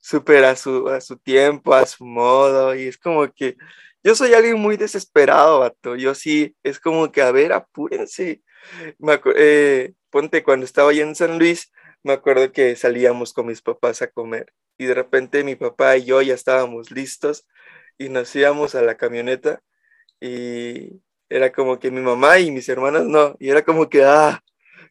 súper 0.00 0.44
a 0.44 0.56
su, 0.56 0.88
a 0.88 1.00
su 1.00 1.18
tiempo, 1.18 1.74
a 1.74 1.86
su 1.86 2.04
modo, 2.04 2.74
y 2.74 2.86
es 2.88 2.98
como 2.98 3.30
que 3.32 3.56
yo 4.02 4.14
soy 4.14 4.34
alguien 4.34 4.58
muy 4.58 4.76
desesperado, 4.76 5.60
vato, 5.60 5.96
yo 5.96 6.14
sí, 6.14 6.56
es 6.62 6.80
como 6.80 7.10
que, 7.12 7.22
a 7.22 7.32
ver, 7.32 7.52
apúrense. 7.52 8.42
Me 8.98 9.20
eh, 9.36 9.94
ponte, 10.10 10.42
cuando 10.42 10.64
estaba 10.64 10.90
allá 10.90 11.02
en 11.02 11.14
San 11.14 11.38
Luis, 11.38 11.72
me 12.02 12.12
acuerdo 12.12 12.52
que 12.52 12.76
salíamos 12.76 13.32
con 13.32 13.46
mis 13.46 13.62
papás 13.62 14.02
a 14.02 14.10
comer 14.10 14.52
y 14.78 14.86
de 14.86 14.94
repente 14.94 15.44
mi 15.44 15.56
papá 15.56 15.96
y 15.96 16.04
yo 16.06 16.22
ya 16.22 16.34
estábamos 16.34 16.90
listos 16.90 17.46
y 17.98 18.08
nos 18.08 18.34
íbamos 18.36 18.74
a 18.74 18.82
la 18.82 18.96
camioneta 18.96 19.62
y 20.20 21.02
era 21.28 21.52
como 21.52 21.78
que 21.78 21.90
mi 21.90 22.00
mamá 22.00 22.38
y 22.38 22.50
mis 22.50 22.68
hermanas 22.68 23.04
no, 23.04 23.36
y 23.40 23.50
era 23.50 23.64
como 23.64 23.88
que, 23.88 24.04
ah, 24.04 24.42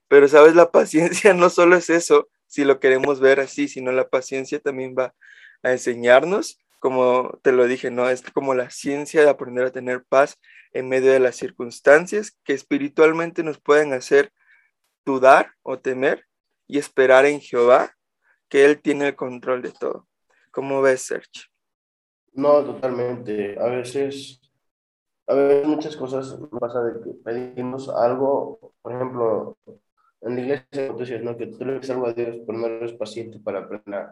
pero 0.08 0.28
sabes, 0.28 0.56
la 0.56 0.72
paciencia 0.72 1.34
no 1.34 1.50
solo 1.50 1.76
es 1.78 1.90
eso, 1.90 2.30
si 2.58 2.66
lo 2.66 2.80
queremos 2.80 3.20
ver 3.20 3.40
así, 3.40 3.68
sino 3.68 3.92
la 3.92 4.10
paciencia 4.10 4.60
también 4.60 4.96
va 4.98 5.14
a 5.62 5.74
enseñarnos, 5.74 6.60
como 6.80 7.38
te 7.44 7.52
lo 7.52 7.68
dije, 7.68 7.92
¿no? 7.92 8.10
Es 8.10 8.24
como 8.32 8.56
la 8.56 8.72
ciencia 8.72 9.22
de 9.22 9.30
aprender 9.30 9.68
a 9.68 9.72
tener 9.72 10.04
paz 10.10 10.40
en 10.74 10.90
medio 10.90 11.12
de 11.12 11.20
las 11.20 11.36
circunstancias 11.36 12.36
que 12.44 12.54
espiritualmente 12.54 13.44
nos 13.44 13.62
pueden 13.62 13.94
hacer 13.94 14.32
dudar 15.06 15.52
o 15.62 15.78
temer 15.78 16.26
y 16.66 16.80
esperar 16.80 17.28
en 17.28 17.42
Jehová, 17.42 17.92
que 18.50 18.66
Él 18.66 18.82
tiene 18.82 19.10
el 19.10 19.16
control 19.16 19.62
de 19.62 19.72
todo. 19.74 20.08
¿Cómo 20.50 20.82
ves, 20.82 21.04
Sergio? 21.04 21.44
No, 22.34 22.64
totalmente. 22.66 23.56
A 23.60 23.68
veces, 23.68 24.42
a 25.28 25.36
veces 25.36 25.68
muchas 25.68 25.96
cosas 25.96 26.36
pasa 26.60 26.82
de 26.82 27.04
que 27.04 27.12
pedimos 27.24 27.88
algo, 27.88 28.74
por 28.82 28.96
ejemplo, 28.96 29.60
en 30.22 30.36
la 30.36 30.42
iglesia 30.42 30.96
tú 30.96 31.04
¿no? 31.24 31.38
que 31.38 31.48
tú 31.48 31.66
le 31.66 31.80
algo 31.92 32.08
a 32.08 32.14
Dios, 32.14 32.38
pero 32.46 32.58
no 32.58 32.68
eres 32.68 32.94
paciente 32.94 33.40
para 33.40 33.60
aprender 33.60 34.08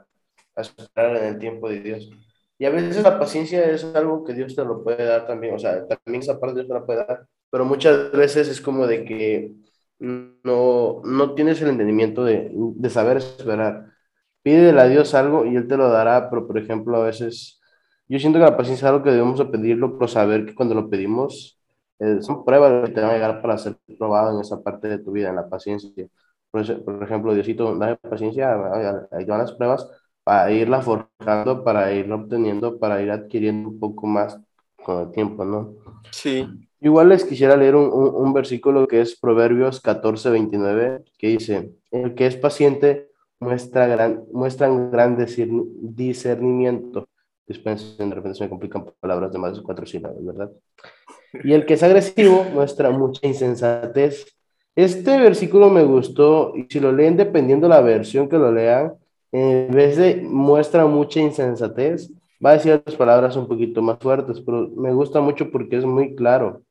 a 0.55 0.61
esperar 0.61 1.17
en 1.17 1.25
el 1.25 1.39
tiempo 1.39 1.69
de 1.69 1.81
Dios. 1.81 2.09
Y 2.57 2.65
a 2.65 2.69
veces 2.69 3.03
la 3.03 3.19
paciencia 3.19 3.69
es 3.69 3.83
algo 3.83 4.23
que 4.23 4.33
Dios 4.33 4.55
te 4.55 4.63
lo 4.63 4.83
puede 4.83 5.03
dar 5.03 5.27
también, 5.27 5.55
o 5.55 5.59
sea, 5.59 5.85
también 5.87 6.21
esa 6.21 6.39
parte 6.39 6.55
Dios 6.55 6.67
te 6.67 6.73
la 6.73 6.85
puede 6.85 7.05
dar, 7.05 7.27
pero 7.49 7.65
muchas 7.65 8.11
veces 8.13 8.47
es 8.47 8.61
como 8.61 8.87
de 8.87 9.03
que 9.03 9.51
no, 9.99 11.01
no 11.03 11.35
tienes 11.35 11.61
el 11.61 11.69
entendimiento 11.69 12.23
de, 12.23 12.49
de 12.53 12.89
saber 12.89 13.17
esperar. 13.17 13.87
Pídele 14.41 14.79
a 14.81 14.87
Dios 14.87 15.13
algo 15.15 15.45
y 15.45 15.55
Él 15.55 15.67
te 15.67 15.77
lo 15.77 15.89
dará, 15.89 16.29
pero 16.29 16.47
por 16.47 16.57
ejemplo, 16.57 16.97
a 16.97 17.05
veces 17.05 17.61
yo 18.07 18.19
siento 18.19 18.39
que 18.39 18.45
la 18.45 18.57
paciencia 18.57 18.87
es 18.87 18.91
algo 18.91 19.03
que 19.03 19.11
debemos 19.11 19.43
pedirlo, 19.45 19.97
pero 19.97 20.07
saber 20.07 20.45
que 20.45 20.55
cuando 20.55 20.75
lo 20.75 20.89
pedimos 20.89 21.54
eh, 21.99 22.21
son 22.21 22.43
pruebas 22.45 22.87
que 22.89 22.95
te 22.95 23.01
van 23.01 23.11
a 23.11 23.13
llegar 23.13 23.41
para 23.41 23.57
ser 23.57 23.77
probado 23.97 24.35
en 24.35 24.41
esa 24.41 24.61
parte 24.61 24.87
de 24.87 24.99
tu 24.99 25.11
vida, 25.11 25.29
en 25.29 25.35
la 25.35 25.49
paciencia. 25.49 26.07
Por, 26.51 26.83
por 26.83 27.03
ejemplo, 27.03 27.33
Diosito, 27.33 27.75
dame 27.75 27.97
paciencia, 27.97 28.53
ahí 29.11 29.25
van 29.25 29.39
las 29.39 29.53
pruebas 29.53 29.89
para 30.23 30.51
irla 30.51 30.81
forjando, 30.81 31.63
para 31.63 31.93
irla 31.93 32.15
obteniendo, 32.15 32.79
para 32.79 33.01
ir 33.01 33.11
adquiriendo 33.11 33.69
un 33.69 33.79
poco 33.79 34.07
más 34.07 34.39
con 34.83 35.01
el 35.01 35.11
tiempo, 35.11 35.45
¿no? 35.45 35.75
Sí. 36.11 36.47
Igual 36.79 37.09
les 37.09 37.23
quisiera 37.25 37.55
leer 37.55 37.75
un, 37.75 37.89
un, 37.91 38.33
versículo 38.33 38.87
que 38.87 39.01
es 39.01 39.19
Proverbios 39.19 39.81
14, 39.81 40.29
29, 40.29 41.03
que 41.17 41.27
dice, 41.27 41.75
el 41.91 42.13
que 42.15 42.27
es 42.27 42.35
paciente 42.35 43.09
muestra 43.39 43.87
gran, 43.87 44.25
muestra 44.31 44.71
un 44.71 44.91
gran 44.91 45.17
discernimiento. 45.17 47.07
Dispensen, 47.47 48.09
de 48.09 48.15
repente 48.15 48.37
se 48.37 48.43
me 48.43 48.49
complican 48.49 48.85
palabras 48.99 49.31
de 49.31 49.39
más 49.39 49.55
de 49.55 49.63
cuatro 49.63 49.85
sílabas, 49.85 50.23
¿verdad? 50.25 50.51
Y 51.43 51.53
el 51.53 51.65
que 51.65 51.75
es 51.75 51.83
agresivo 51.83 52.43
muestra 52.53 52.91
mucha 52.91 53.25
insensatez. 53.27 54.25
Este 54.75 55.17
versículo 55.19 55.69
me 55.69 55.83
gustó 55.83 56.53
y 56.55 56.67
si 56.69 56.79
lo 56.79 56.91
leen 56.91 57.15
dependiendo 57.15 57.67
la 57.67 57.81
versión 57.81 58.27
que 58.27 58.37
lo 58.37 58.51
lean, 58.51 58.93
en 59.31 59.71
vez 59.71 59.97
de 59.97 60.17
muestra 60.17 60.85
mucha 60.85 61.19
insensatez, 61.19 62.11
va 62.43 62.51
a 62.51 62.53
decir 62.53 62.81
las 62.85 62.95
palabras 62.95 63.35
un 63.35 63.47
poquito 63.47 63.81
más 63.81 63.97
fuertes, 63.99 64.41
pero 64.41 64.69
me 64.75 64.93
gusta 64.93 65.21
mucho 65.21 65.51
porque 65.51 65.77
es 65.77 65.85
muy 65.85 66.15
claro. 66.15 66.61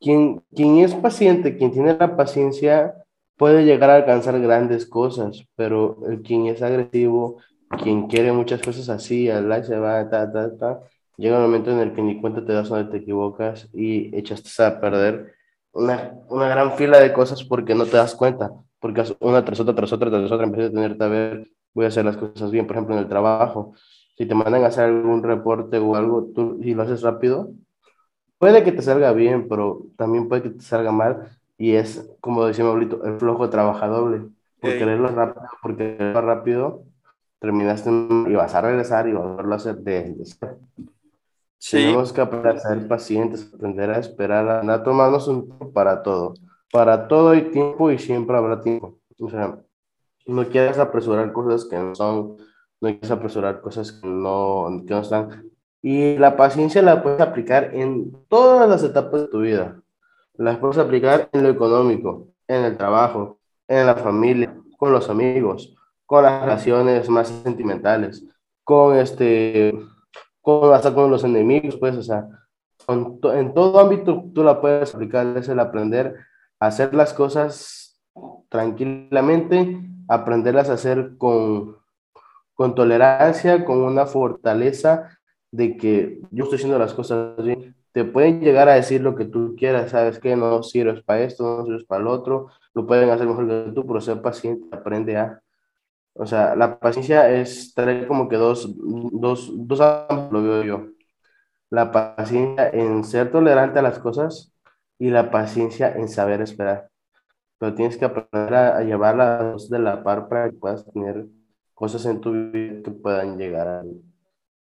Quien, 0.00 0.42
quien 0.54 0.78
es 0.78 0.94
paciente, 0.94 1.56
quien 1.56 1.72
tiene 1.72 1.96
la 1.98 2.16
paciencia, 2.16 2.94
puede 3.36 3.64
llegar 3.64 3.90
a 3.90 3.96
alcanzar 3.96 4.38
grandes 4.40 4.86
cosas, 4.86 5.44
pero 5.56 5.98
el 6.08 6.22
quien 6.22 6.46
es 6.46 6.62
agresivo, 6.62 7.38
quien 7.82 8.06
quiere 8.06 8.32
muchas 8.32 8.60
cosas 8.62 8.88
así, 8.88 9.30
al 9.30 9.64
se 9.64 9.78
va, 9.78 10.08
ta, 10.08 10.30
ta, 10.32 10.56
ta, 10.56 10.80
llega 11.18 11.36
un 11.36 11.42
momento 11.42 11.70
en 11.70 11.80
el 11.80 11.92
que 11.92 12.00
ni 12.00 12.20
cuenta 12.20 12.44
te 12.44 12.52
das 12.52 12.68
donde 12.68 12.90
te 12.90 12.98
equivocas 12.98 13.68
y 13.74 14.16
echaste 14.16 14.62
a 14.62 14.80
perder 14.80 15.34
una, 15.72 16.14
una 16.28 16.48
gran 16.48 16.72
fila 16.72 16.98
de 16.98 17.12
cosas 17.12 17.44
porque 17.44 17.74
no 17.74 17.84
te 17.84 17.96
das 17.96 18.14
cuenta, 18.14 18.50
porque 18.80 19.04
una 19.20 19.44
tras 19.44 19.60
otra, 19.60 19.74
tras 19.74 19.92
otra, 19.92 20.10
tras 20.10 20.30
otra, 20.30 20.46
empiezas 20.46 20.70
a 20.70 20.74
tenerte 20.74 21.04
a 21.04 21.08
ver, 21.08 21.50
voy 21.74 21.84
a 21.84 21.88
hacer 21.88 22.04
las 22.04 22.16
cosas 22.16 22.50
bien, 22.50 22.66
por 22.66 22.76
ejemplo, 22.76 22.94
en 22.94 23.02
el 23.02 23.08
trabajo. 23.08 23.74
Si 24.16 24.26
te 24.26 24.34
mandan 24.34 24.64
a 24.64 24.68
hacer 24.68 24.84
algún 24.84 25.22
reporte 25.22 25.78
o 25.78 25.94
algo, 25.96 26.30
tú 26.34 26.58
si 26.62 26.74
lo 26.74 26.82
haces 26.82 27.02
rápido, 27.02 27.50
puede 28.38 28.62
que 28.64 28.72
te 28.72 28.82
salga 28.82 29.12
bien, 29.12 29.48
pero 29.48 29.86
también 29.96 30.28
puede 30.28 30.42
que 30.42 30.50
te 30.50 30.62
salga 30.62 30.92
mal. 30.92 31.28
Y 31.56 31.72
es, 31.74 32.08
como 32.20 32.44
decía 32.44 32.64
mi 32.64 32.70
abuelito, 32.70 33.04
el 33.04 33.18
flojo 33.18 33.50
trabaja 33.50 33.88
doble. 33.88 34.22
Por 34.60 34.72
quererlo 34.76 35.08
rápido, 35.08 35.46
porque 35.62 35.96
rápido, 36.14 36.82
terminaste 37.38 37.90
y 37.90 38.34
vas 38.34 38.54
a 38.56 38.60
regresar 38.60 39.08
y 39.08 39.12
volverlo 39.12 39.52
a 39.52 39.56
hacer 39.56 39.76
de, 39.76 40.16
de 41.60 41.78
tenemos 41.78 42.12
que 42.12 42.20
aprender 42.20 42.88
pacientes, 42.88 43.50
aprender 43.52 43.90
a 43.90 43.98
esperar, 43.98 44.48
a, 44.48 44.82
tomarnos 44.82 45.28
un 45.28 45.46
tiempo 45.46 45.72
para 45.72 46.02
todo. 46.02 46.34
Para 46.72 47.08
todo 47.08 47.30
hay 47.30 47.50
tiempo 47.50 47.90
y 47.90 47.98
siempre 47.98 48.36
habrá 48.36 48.60
tiempo. 48.60 48.98
O 49.20 49.28
sea, 49.28 49.58
no 50.26 50.48
quieras 50.48 50.78
apresurar 50.78 51.32
cosas 51.32 51.64
que 51.64 51.76
no 51.76 51.94
son, 51.94 52.36
no 52.80 52.88
quieras 52.88 53.10
apresurar 53.10 53.60
cosas 53.60 53.92
que 53.92 54.06
no, 54.06 54.82
que 54.86 54.94
no 54.94 55.00
están. 55.00 55.50
Y 55.82 56.16
la 56.16 56.36
paciencia 56.36 56.82
la 56.82 57.02
puedes 57.02 57.20
aplicar 57.20 57.74
en 57.74 58.12
todas 58.28 58.68
las 58.68 58.82
etapas 58.82 59.22
de 59.22 59.28
tu 59.28 59.40
vida. 59.40 59.80
La 60.34 60.60
puedes 60.60 60.78
aplicar 60.78 61.28
en 61.32 61.42
lo 61.42 61.48
económico, 61.48 62.28
en 62.46 62.64
el 62.64 62.76
trabajo, 62.76 63.38
en 63.66 63.86
la 63.86 63.96
familia, 63.96 64.56
con 64.76 64.92
los 64.92 65.10
amigos, 65.10 65.74
con 66.06 66.22
las 66.22 66.40
relaciones 66.42 67.08
más 67.08 67.28
sentimentales, 67.28 68.24
con 68.64 68.96
este 68.96 69.74
hasta 70.74 70.94
con 70.94 71.10
los 71.10 71.24
enemigos, 71.24 71.76
pues, 71.76 71.96
o 71.96 72.02
sea, 72.02 72.28
en 72.88 73.54
todo 73.54 73.78
ámbito 73.78 74.24
tú 74.34 74.42
la 74.42 74.60
puedes 74.60 74.94
aplicar, 74.94 75.36
es 75.36 75.48
el 75.48 75.60
aprender 75.60 76.16
a 76.58 76.66
hacer 76.66 76.94
las 76.94 77.12
cosas 77.12 78.00
tranquilamente, 78.48 79.80
aprenderlas 80.08 80.70
a 80.70 80.74
hacer 80.74 81.16
con, 81.18 81.76
con 82.54 82.74
tolerancia, 82.74 83.64
con 83.64 83.78
una 83.82 84.06
fortaleza 84.06 85.18
de 85.50 85.76
que 85.76 86.20
yo 86.30 86.44
estoy 86.44 86.56
haciendo 86.56 86.78
las 86.78 86.94
cosas 86.94 87.36
bien. 87.42 87.76
Te 87.92 88.04
pueden 88.04 88.40
llegar 88.40 88.68
a 88.68 88.74
decir 88.74 89.00
lo 89.00 89.14
que 89.14 89.24
tú 89.24 89.54
quieras, 89.56 89.90
sabes 89.90 90.18
que 90.18 90.36
no 90.36 90.62
sirves 90.62 91.02
para 91.02 91.22
esto, 91.22 91.58
no 91.58 91.64
sirves 91.66 91.84
para 91.84 92.02
el 92.02 92.08
otro, 92.08 92.48
lo 92.74 92.86
pueden 92.86 93.10
hacer 93.10 93.26
mejor 93.26 93.48
que 93.48 93.72
tú, 93.72 93.86
pero 93.86 94.00
ser 94.00 94.22
paciente, 94.22 94.68
aprende 94.74 95.16
a 95.16 95.42
o 96.18 96.26
sea, 96.26 96.56
la 96.56 96.80
paciencia 96.80 97.30
es 97.30 97.72
traer 97.74 98.08
como 98.08 98.28
que 98.28 98.36
dos, 98.36 98.74
dos, 98.76 99.50
dos 99.54 99.78
lo 100.32 100.42
veo 100.42 100.64
yo. 100.64 100.86
La 101.70 101.92
paciencia 101.92 102.68
en 102.70 103.04
ser 103.04 103.30
tolerante 103.30 103.78
a 103.78 103.82
las 103.82 104.00
cosas 104.00 104.52
y 104.98 105.10
la 105.10 105.30
paciencia 105.30 105.94
en 105.94 106.08
saber 106.08 106.40
esperar. 106.42 106.90
Pero 107.58 107.74
tienes 107.74 107.96
que 107.96 108.04
aprender 108.04 108.54
a, 108.54 108.82
llevar 108.82 109.16
las 109.16 109.70
de 109.70 109.78
la 109.78 110.02
par 110.02 110.28
para 110.28 110.50
que 110.50 110.56
puedas 110.56 110.84
tener 110.92 111.26
cosas 111.72 112.04
en 112.06 112.20
tu 112.20 112.32
vida 112.32 112.82
que 112.82 112.90
puedan 112.90 113.38
llegar 113.38 113.68
a, 113.68 113.84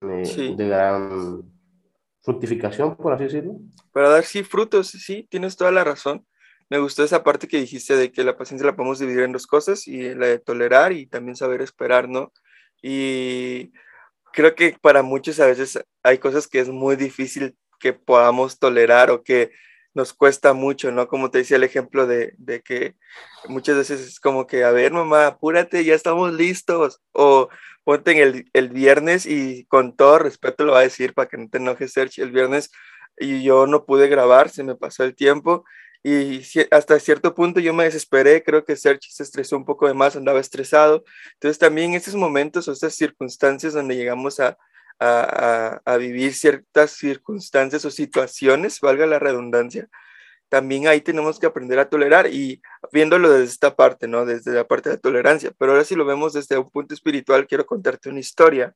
eh, 0.02 0.56
de 0.58 0.68
gran 0.68 1.44
fructificación, 2.20 2.98
por 2.98 3.14
así 3.14 3.24
decirlo. 3.26 3.60
Para 3.94 4.10
dar, 4.10 4.24
sí, 4.26 4.44
frutos, 4.44 4.90
sí, 4.90 5.26
tienes 5.30 5.56
toda 5.56 5.72
la 5.72 5.86
razón. 5.86 6.26
Me 6.70 6.78
gustó 6.80 7.04
esa 7.04 7.24
parte 7.24 7.48
que 7.48 7.60
dijiste 7.60 7.96
de 7.96 8.12
que 8.12 8.24
la 8.24 8.38
paciencia 8.38 8.68
la 8.68 8.76
podemos 8.76 9.00
dividir 9.00 9.22
en 9.22 9.32
dos 9.32 9.48
cosas, 9.48 9.88
y 9.88 10.14
la 10.14 10.28
de 10.28 10.40
tolerar 10.40 10.92
y 10.94 11.08
también 11.08 11.36
saber 11.36 11.62
esperar, 11.62 12.08
¿no? 12.08 12.32
Y 12.82 13.72
creo 14.34 14.56
que 14.56 14.78
para 14.82 15.02
muchos 15.04 15.40
a 15.40 15.48
veces 15.48 15.80
hay 16.04 16.20
cosas 16.20 16.48
que 16.48 16.60
es 16.60 16.70
muy 16.70 16.96
difícil 16.96 17.58
que 17.80 17.94
podamos 17.94 18.60
tolerar 18.60 19.12
o 19.12 19.24
que 19.24 19.52
nos 19.94 20.14
cuesta 20.14 20.54
mucho, 20.54 20.92
¿no? 20.92 21.08
Como 21.08 21.32
te 21.32 21.40
decía 21.40 21.58
el 21.58 21.64
ejemplo 21.64 22.08
de, 22.08 22.34
de, 22.38 22.62
que 22.62 22.96
muchas 23.48 23.78
veces 23.78 24.02
es 24.02 24.20
como 24.20 24.48
que, 24.48 24.64
a 24.64 24.72
ver, 24.72 24.92
mamá, 24.94 25.28
apúrate, 25.28 25.84
ya 25.84 25.96
estamos 25.96 26.34
listos. 26.34 27.02
O 27.14 27.50
ponte 27.84 28.12
en 28.12 28.20
el, 28.20 28.50
el 28.54 28.70
viernes 28.70 29.26
y 29.26 29.66
con 29.66 29.96
todo 29.96 30.20
respeto 30.20 30.66
lo 30.66 30.74
va 30.74 30.80
a 30.80 30.84
decir 30.84 31.14
para 31.14 31.28
que 31.30 31.38
no 31.38 31.50
te 31.50 31.58
enojes, 31.58 31.94
Sergio, 31.94 32.24
el 32.24 32.32
viernes 32.32 32.72
y 33.18 33.44
yo 33.44 33.68
no 33.68 33.86
pude 33.86 34.08
grabar, 34.08 34.50
se 34.50 34.64
me 34.64 34.76
pasó 34.76 35.04
el 35.04 35.16
tiempo 35.16 35.66
y 36.04 36.42
hasta 36.72 37.00
cierto 37.00 37.36
punto 37.36 37.60
yo 37.60 37.74
me 37.74 37.84
desesperé, 37.84 38.44
creo 38.44 38.64
que 38.64 38.76
Sergio 38.76 39.12
se 39.12 39.24
estresó 39.24 39.58
un 39.58 39.66
poco 39.66 39.88
de 39.88 39.94
más, 39.94 40.16
andaba 40.16 40.40
estresado. 40.40 41.04
Entonces 41.34 41.60
también 41.60 41.94
esos 41.94 42.16
momentos 42.16 42.68
o 42.68 42.72
estas 42.72 42.96
circunstancias 42.96 43.74
donde 43.74 43.96
llegamos 43.96 44.40
a, 44.40 44.58
a, 45.00 45.82
a, 45.84 45.98
vivir 45.98 46.34
ciertas 46.34 46.92
circunstancias 46.92 47.84
o 47.86 47.92
situaciones, 47.92 48.80
valga 48.80 49.06
la 49.06 49.20
redundancia, 49.20 49.90
también 50.50 50.88
ahí 50.88 51.02
tenemos 51.02 51.40
que 51.40 51.46
aprender 51.46 51.80
a 51.80 51.90
tolerar 51.90 52.28
y 52.28 52.62
viéndolo 52.92 53.30
desde 53.30 53.46
esta 53.46 53.76
parte, 53.76 54.08
¿no? 54.08 54.26
Desde 54.26 54.52
la 54.52 54.68
parte 54.68 54.90
de 54.90 54.96
la 54.96 55.02
tolerancia. 55.02 55.52
Pero 55.58 55.72
ahora 55.74 55.84
si 55.84 55.96
lo 55.96 56.06
vemos 56.06 56.34
desde 56.34 56.58
un 56.58 56.70
punto 56.70 56.94
espiritual, 56.94 57.48
quiero 57.48 57.66
contarte 57.66 58.10
una 58.10 58.20
historia 58.20 58.74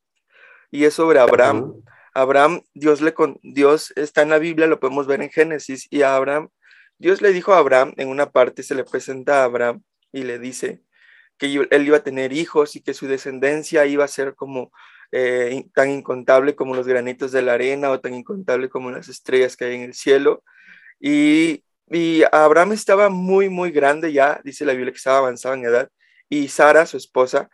y 0.71 0.85
es 0.85 0.93
sobre 0.93 1.19
Abraham. 1.19 1.73
Abraham, 2.13 2.61
Dios, 2.75 3.01
le 3.01 3.13
con, 3.13 3.39
Dios 3.41 3.91
está 3.95 4.21
en 4.21 4.29
la 4.29 4.37
Biblia, 4.37 4.67
lo 4.67 4.79
podemos 4.79 5.07
ver 5.07 5.21
en 5.23 5.31
Génesis 5.31 5.87
y 5.89 6.03
Abraham, 6.03 6.49
Dios 7.03 7.21
le 7.21 7.33
dijo 7.33 7.53
a 7.53 7.57
Abraham, 7.57 7.93
en 7.97 8.07
una 8.07 8.31
parte 8.31 8.63
se 8.63 8.75
le 8.75 8.85
presenta 8.85 9.41
a 9.41 9.43
Abraham 9.43 9.83
y 10.13 10.23
le 10.23 10.39
dice 10.39 10.81
que 11.37 11.47
él 11.69 11.85
iba 11.85 11.97
a 11.97 12.03
tener 12.03 12.31
hijos 12.31 12.77
y 12.77 12.81
que 12.81 12.93
su 12.93 13.07
descendencia 13.07 13.85
iba 13.85 14.05
a 14.05 14.07
ser 14.07 14.35
como 14.35 14.71
eh, 15.11 15.65
tan 15.75 15.89
incontable 15.89 16.55
como 16.55 16.75
los 16.75 16.87
granitos 16.87 17.33
de 17.33 17.41
la 17.41 17.55
arena 17.55 17.89
o 17.89 17.99
tan 17.99 18.13
incontable 18.13 18.69
como 18.69 18.89
las 18.89 19.09
estrellas 19.09 19.57
que 19.57 19.65
hay 19.65 19.75
en 19.75 19.81
el 19.81 19.93
cielo. 19.93 20.45
Y, 20.97 21.65
y 21.89 22.23
Abraham 22.31 22.71
estaba 22.71 23.09
muy, 23.09 23.49
muy 23.49 23.71
grande 23.71 24.13
ya, 24.13 24.39
dice 24.45 24.63
la 24.63 24.71
Biblia 24.71 24.93
que 24.93 24.97
estaba 24.97 25.17
avanzado 25.17 25.55
en 25.55 25.65
edad, 25.65 25.89
y 26.29 26.47
Sara, 26.47 26.85
su 26.85 26.95
esposa, 26.95 27.49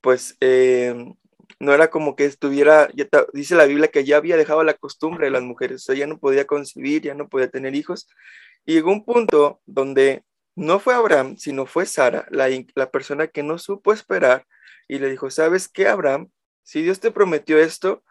pues 0.00 0.36
eh, 0.40 1.14
no 1.60 1.74
era 1.74 1.90
como 1.90 2.16
que 2.16 2.24
estuviera, 2.24 2.88
ya 2.94 3.06
dice 3.32 3.54
la 3.54 3.66
Biblia 3.66 3.88
que 3.88 4.04
ya 4.04 4.16
había 4.16 4.36
dejado 4.36 4.62
la 4.64 4.74
costumbre 4.74 5.26
de 5.26 5.30
las 5.30 5.42
mujeres, 5.42 5.82
o 5.82 5.84
sea, 5.86 5.94
ya 5.94 6.06
no 6.06 6.18
podía 6.18 6.46
concebir, 6.46 7.02
ya 7.02 7.14
no 7.14 7.28
podía 7.28 7.48
tener 7.50 7.74
hijos, 7.74 8.08
y 8.64 8.74
llegó 8.74 8.92
un 8.92 9.04
punto 9.04 9.60
donde 9.66 10.24
no 10.54 10.78
fue 10.80 10.94
Abraham, 10.94 11.36
sino 11.36 11.66
fue 11.66 11.86
Sara, 11.86 12.26
la, 12.30 12.48
la 12.74 12.90
persona 12.90 13.28
que 13.28 13.42
no 13.42 13.58
supo 13.58 13.92
esperar, 13.92 14.46
y 14.88 14.98
le 14.98 15.10
dijo, 15.10 15.30
¿sabes 15.30 15.68
qué, 15.68 15.88
Abraham? 15.88 16.30
Si 16.62 16.82
Dios 16.82 17.00
te 17.00 17.10
prometió 17.10 17.58
esto 17.58 18.02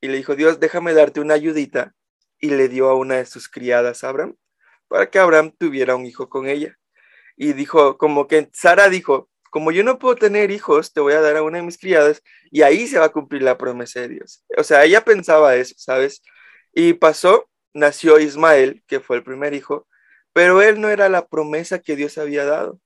y 0.00 0.08
le 0.08 0.16
dijo, 0.16 0.36
Dios, 0.36 0.60
déjame 0.60 0.94
darte 0.94 1.20
una 1.20 1.34
ayudita, 1.34 1.94
y 2.38 2.50
le 2.50 2.68
dio 2.68 2.90
a 2.90 2.94
una 2.94 3.16
de 3.16 3.26
sus 3.26 3.48
criadas 3.48 4.04
Abraham, 4.04 4.36
para 4.88 5.08
que 5.10 5.18
Abraham 5.18 5.52
tuviera 5.56 5.96
un 5.96 6.04
hijo 6.04 6.28
con 6.28 6.46
ella. 6.46 6.76
Y 7.36 7.54
dijo, 7.54 7.96
como 7.96 8.26
que 8.28 8.50
Sara 8.52 8.88
dijo, 8.88 9.30
como 9.54 9.70
yo 9.70 9.84
no 9.84 10.00
puedo 10.00 10.16
tener 10.16 10.50
hijos, 10.50 10.92
te 10.92 10.98
voy 10.98 11.12
a 11.12 11.20
dar 11.20 11.36
a 11.36 11.44
una 11.44 11.58
de 11.58 11.64
mis 11.64 11.78
criadas 11.78 12.24
y 12.50 12.62
ahí 12.62 12.88
se 12.88 12.98
va 12.98 13.04
a 13.04 13.12
cumplir 13.12 13.42
la 13.42 13.56
promesa 13.56 14.00
de 14.00 14.08
Dios. 14.08 14.44
O 14.58 14.64
sea, 14.64 14.84
ella 14.84 15.04
pensaba 15.04 15.54
eso, 15.54 15.76
¿sabes? 15.78 16.22
Y 16.72 16.94
pasó, 16.94 17.48
nació 17.72 18.18
Ismael, 18.18 18.82
que 18.88 18.98
fue 18.98 19.14
el 19.16 19.22
primer 19.22 19.54
hijo, 19.54 19.86
pero 20.32 20.60
él 20.60 20.80
no 20.80 20.88
era 20.88 21.08
la 21.08 21.28
promesa 21.28 21.78
que 21.78 21.94
Dios 21.94 22.18
había 22.18 22.44
dado. 22.44 22.80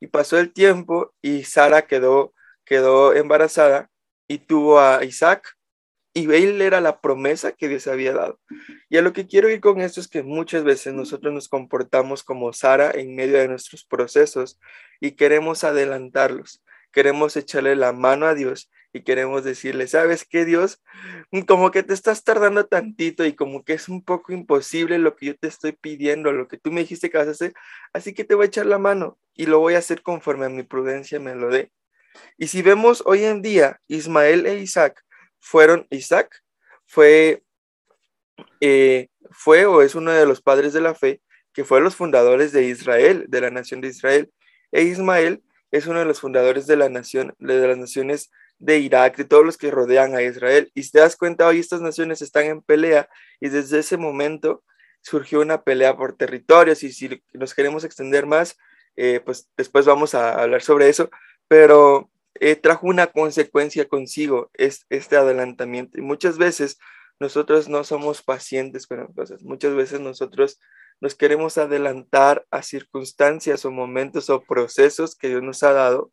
Y 0.00 0.06
pasó 0.06 0.38
el 0.38 0.54
tiempo 0.54 1.12
y 1.20 1.44
Sara 1.44 1.82
quedó, 1.82 2.32
quedó 2.64 3.12
embarazada 3.12 3.90
y 4.26 4.38
tuvo 4.38 4.80
a 4.80 5.04
Isaac, 5.04 5.54
y 6.12 6.32
él 6.32 6.60
era 6.60 6.80
la 6.80 7.00
promesa 7.00 7.52
que 7.52 7.68
Dios 7.68 7.86
había 7.86 8.12
dado. 8.12 8.40
Y 8.88 8.96
a 8.96 9.02
lo 9.02 9.12
que 9.12 9.26
quiero 9.26 9.48
ir 9.48 9.60
con 9.60 9.80
esto 9.80 10.00
es 10.00 10.08
que 10.08 10.22
muchas 10.22 10.64
veces 10.64 10.92
nosotros 10.92 11.32
nos 11.32 11.48
comportamos 11.48 12.24
como 12.24 12.52
Sara 12.52 12.90
en 12.90 13.14
medio 13.14 13.38
de 13.38 13.48
nuestros 13.48 13.84
procesos 13.84 14.58
y 15.00 15.12
queremos 15.12 15.62
adelantarlos, 15.64 16.64
queremos 16.92 17.36
echarle 17.36 17.76
la 17.76 17.92
mano 17.92 18.26
a 18.26 18.34
Dios 18.34 18.70
y 18.92 19.02
queremos 19.04 19.44
decirle, 19.44 19.86
¿sabes 19.86 20.26
qué, 20.28 20.44
Dios? 20.44 20.82
Como 21.46 21.70
que 21.70 21.84
te 21.84 21.94
estás 21.94 22.24
tardando 22.24 22.66
tantito 22.66 23.24
y 23.24 23.34
como 23.34 23.64
que 23.64 23.74
es 23.74 23.88
un 23.88 24.02
poco 24.02 24.32
imposible 24.32 24.98
lo 24.98 25.14
que 25.14 25.26
yo 25.26 25.36
te 25.36 25.46
estoy 25.46 25.72
pidiendo, 25.72 26.32
lo 26.32 26.48
que 26.48 26.58
tú 26.58 26.72
me 26.72 26.80
dijiste 26.80 27.08
que 27.08 27.18
vas 27.18 27.28
a 27.28 27.32
hacer, 27.32 27.52
así 27.92 28.14
que 28.14 28.24
te 28.24 28.34
voy 28.34 28.44
a 28.44 28.48
echar 28.48 28.66
la 28.66 28.78
mano 28.78 29.16
y 29.34 29.46
lo 29.46 29.60
voy 29.60 29.74
a 29.74 29.78
hacer 29.78 30.02
conforme 30.02 30.46
a 30.46 30.48
mi 30.48 30.64
prudencia 30.64 31.20
me 31.20 31.36
lo 31.36 31.50
dé. 31.50 31.70
Y 32.36 32.48
si 32.48 32.62
vemos 32.62 33.04
hoy 33.06 33.24
en 33.24 33.42
día, 33.42 33.80
Ismael 33.86 34.46
e 34.46 34.58
Isaac 34.58 35.04
fueron, 35.40 35.86
Isaac 35.90 36.42
fue, 36.86 37.42
eh, 38.60 39.08
fue 39.30 39.66
o 39.66 39.82
es 39.82 39.94
uno 39.94 40.12
de 40.12 40.26
los 40.26 40.40
padres 40.40 40.72
de 40.72 40.80
la 40.80 40.94
fe, 40.94 41.20
que 41.52 41.64
fue 41.64 41.80
los 41.80 41.96
fundadores 41.96 42.52
de 42.52 42.64
Israel, 42.64 43.26
de 43.28 43.40
la 43.40 43.50
nación 43.50 43.80
de 43.80 43.88
Israel, 43.88 44.30
e 44.72 44.82
Ismael 44.82 45.42
es 45.70 45.86
uno 45.86 46.00
de 46.00 46.04
los 46.04 46.20
fundadores 46.20 46.66
de 46.66 46.76
la 46.76 46.88
nación, 46.88 47.34
de 47.38 47.66
las 47.66 47.78
naciones 47.78 48.30
de 48.58 48.78
Irak, 48.78 49.16
de 49.16 49.24
todos 49.24 49.44
los 49.44 49.56
que 49.56 49.70
rodean 49.70 50.14
a 50.14 50.22
Israel. 50.22 50.70
Y 50.74 50.82
si 50.82 50.92
te 50.92 51.00
das 51.00 51.16
cuenta, 51.16 51.46
hoy 51.46 51.60
estas 51.60 51.80
naciones 51.80 52.22
están 52.22 52.44
en 52.44 52.62
pelea 52.62 53.08
y 53.40 53.48
desde 53.48 53.78
ese 53.78 53.96
momento 53.96 54.62
surgió 55.00 55.40
una 55.40 55.62
pelea 55.62 55.96
por 55.96 56.16
territorios. 56.16 56.82
Y 56.82 56.92
si 56.92 57.22
nos 57.32 57.54
queremos 57.54 57.84
extender 57.84 58.26
más, 58.26 58.56
eh, 58.96 59.20
pues 59.24 59.48
después 59.56 59.86
vamos 59.86 60.14
a 60.14 60.42
hablar 60.42 60.62
sobre 60.62 60.88
eso, 60.88 61.10
pero 61.48 62.10
eh, 62.34 62.56
trajo 62.56 62.86
una 62.86 63.08
consecuencia 63.08 63.88
consigo 63.88 64.50
es, 64.54 64.86
este 64.88 65.16
adelantamiento. 65.16 65.98
Y 65.98 66.02
muchas 66.02 66.38
veces 66.38 66.78
nosotros 67.18 67.68
no 67.68 67.84
somos 67.84 68.22
pacientes 68.22 68.86
con 68.86 68.98
las 68.98 69.14
cosas. 69.14 69.42
Muchas 69.42 69.74
veces 69.74 70.00
nosotros 70.00 70.58
nos 71.00 71.14
queremos 71.14 71.58
adelantar 71.58 72.46
a 72.50 72.62
circunstancias 72.62 73.64
o 73.64 73.70
momentos 73.70 74.30
o 74.30 74.42
procesos 74.42 75.16
que 75.16 75.28
Dios 75.28 75.42
nos 75.42 75.62
ha 75.62 75.72
dado. 75.72 76.12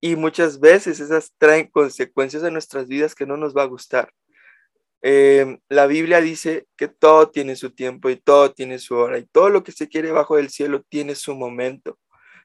Y 0.00 0.16
muchas 0.16 0.60
veces 0.60 1.00
esas 1.00 1.34
traen 1.38 1.66
consecuencias 1.66 2.42
en 2.42 2.54
nuestras 2.54 2.88
vidas 2.88 3.14
que 3.14 3.26
no 3.26 3.36
nos 3.36 3.54
va 3.54 3.62
a 3.62 3.66
gustar. 3.66 4.12
Eh, 5.02 5.58
la 5.68 5.86
Biblia 5.86 6.20
dice 6.20 6.66
que 6.76 6.88
todo 6.88 7.30
tiene 7.30 7.56
su 7.56 7.70
tiempo 7.70 8.10
y 8.10 8.16
todo 8.16 8.52
tiene 8.52 8.78
su 8.78 8.96
hora 8.96 9.18
y 9.18 9.24
todo 9.24 9.48
lo 9.48 9.64
que 9.64 9.72
se 9.72 9.88
quiere 9.88 10.12
bajo 10.12 10.36
el 10.36 10.50
cielo 10.50 10.82
tiene 10.88 11.14
su 11.14 11.34
momento. 11.34 11.98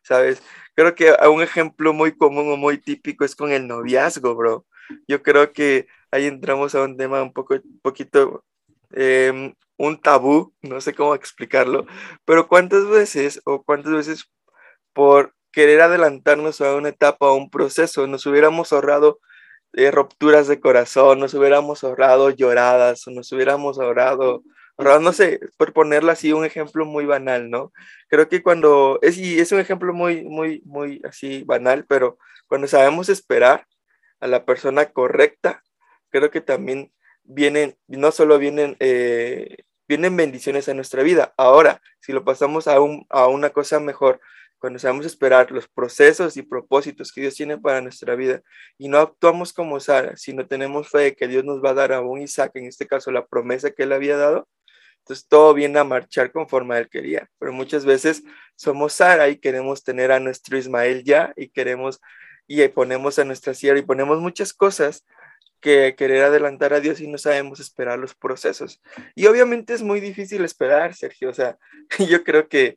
¿Sabes? 0.06 0.41
Creo 0.76 0.96
que 0.96 1.13
un 1.30 1.41
ejemplo 1.41 1.94
muy 1.94 2.15
común 2.15 2.52
o 2.52 2.58
muy 2.58 2.78
típico 2.80 3.26
es 3.26 3.36
con 3.36 3.52
el 3.52 3.68
noviazgo, 3.68 4.36
bro. 4.36 4.65
Yo 5.08 5.24
creo 5.24 5.52
que 5.54 5.88
ahí 6.12 6.28
entramos 6.28 6.76
a 6.76 6.84
un 6.84 6.98
tema 6.98 7.22
un 7.24 7.34
poco, 7.34 7.56
poquito, 7.82 8.46
em, 8.91 9.54
un 9.78 10.02
tabú, 10.02 10.54
no 10.62 10.80
sé 10.82 10.94
cómo 10.94 11.15
explicarlo, 11.15 11.86
pero 12.26 12.48
cuántas 12.48 12.88
veces 12.88 13.41
o 13.46 13.63
cuántas 13.63 13.94
veces 13.94 14.32
por 14.94 15.34
querer 15.52 15.82
adelantarnos 15.82 16.62
a 16.62 16.76
una 16.76 16.89
etapa 16.89 17.28
o 17.30 17.36
un 17.36 17.50
proceso 17.50 18.08
nos 18.08 18.26
hubiéramos 18.26 18.74
ahorrado 18.74 19.20
eh, 19.74 19.91
rupturas 19.91 20.48
de 20.48 20.60
corazón, 20.62 21.20
nos 21.20 21.34
hubiéramos 21.34 21.84
ahorrado 21.84 22.30
lloradas, 22.32 23.04
nos 23.08 23.32
hubiéramos 23.34 23.80
ahorrado 23.80 24.44
no 24.77 25.13
sé, 25.13 25.39
por 25.57 25.73
ponerlo 25.73 26.11
así, 26.11 26.33
un 26.33 26.45
ejemplo 26.45 26.85
muy 26.85 27.05
banal, 27.05 27.49
¿no? 27.49 27.71
Creo 28.09 28.27
que 28.27 28.43
cuando, 28.43 28.99
es, 29.01 29.17
y 29.17 29.39
es 29.39 29.51
un 29.51 29.59
ejemplo 29.59 29.93
muy, 29.93 30.23
muy, 30.23 30.61
muy 30.65 31.01
así 31.05 31.43
banal, 31.43 31.85
pero 31.88 32.17
cuando 32.47 32.67
sabemos 32.67 33.09
esperar 33.09 33.67
a 34.19 34.27
la 34.27 34.45
persona 34.45 34.85
correcta, 34.88 35.63
creo 36.09 36.31
que 36.31 36.41
también 36.41 36.91
vienen, 37.23 37.77
no 37.88 38.11
solo 38.11 38.38
vienen, 38.38 38.75
eh, 38.79 39.63
vienen 39.88 40.17
bendiciones 40.17 40.69
a 40.69 40.73
nuestra 40.73 41.03
vida. 41.03 41.33
Ahora, 41.38 41.81
si 42.01 42.11
lo 42.13 42.23
pasamos 42.23 42.67
a, 42.67 42.79
un, 42.81 43.05
a 43.09 43.27
una 43.27 43.49
cosa 43.51 43.79
mejor, 43.79 44.19
cuando 44.59 44.79
sabemos 44.79 45.05
esperar 45.05 45.51
los 45.51 45.67
procesos 45.67 46.38
y 46.38 46.41
propósitos 46.41 47.11
que 47.11 47.21
Dios 47.21 47.35
tiene 47.35 47.57
para 47.57 47.81
nuestra 47.81 48.15
vida 48.15 48.41
y 48.77 48.88
no 48.89 48.97
actuamos 48.97 49.53
como 49.53 49.79
Sara, 49.79 50.17
si 50.17 50.33
no 50.33 50.47
tenemos 50.47 50.89
fe 50.89 50.99
de 50.99 51.15
que 51.15 51.27
Dios 51.27 51.43
nos 51.43 51.63
va 51.63 51.71
a 51.71 51.75
dar 51.75 51.93
a 51.93 52.01
un 52.01 52.21
Isaac, 52.21 52.51
en 52.55 52.65
este 52.65 52.88
caso 52.88 53.11
la 53.11 53.25
promesa 53.27 53.71
que 53.71 53.83
él 53.83 53.93
había 53.93 54.17
dado, 54.17 54.47
entonces 55.06 55.28
todo 55.28 55.54
viene 55.54 55.78
a 55.78 55.84
marchar 55.84 56.32
conforme 56.32 56.80
él 56.80 56.89
quería. 56.89 57.30
Pero 57.38 57.54
muchas 57.54 57.86
veces 57.86 58.24
somos 58.56 58.94
Sara 58.94 59.30
y 59.30 59.38
queremos 59.38 59.84
tener 59.84 60.12
a 60.12 60.20
nuestro 60.20 60.58
Ismael 60.58 61.04
ya 61.04 61.32
y 61.38 61.50
queremos 61.50 62.02
y 62.48 62.68
ponemos 62.70 63.20
a 63.20 63.24
nuestra 63.24 63.54
sierra 63.54 63.78
y 63.78 63.84
ponemos 63.84 64.20
muchas 64.20 64.52
cosas 64.52 65.06
que 65.62 65.96
querer 65.96 66.24
adelantar 66.24 66.74
a 66.74 66.80
Dios 66.80 67.00
y 67.02 67.08
no 67.08 67.20
sabemos 67.20 67.60
esperar 67.60 68.00
los 68.00 68.15
procesos. 68.15 68.82
Y 69.13 69.28
obviamente 69.28 69.76
es 69.76 69.84
muy 69.84 70.00
difícil 70.00 70.44
esperar, 70.44 70.96
Sergio. 70.96 71.30
O 71.30 71.34
sea, 71.34 71.60
yo 72.10 72.24
creo 72.24 72.48
que 72.48 72.76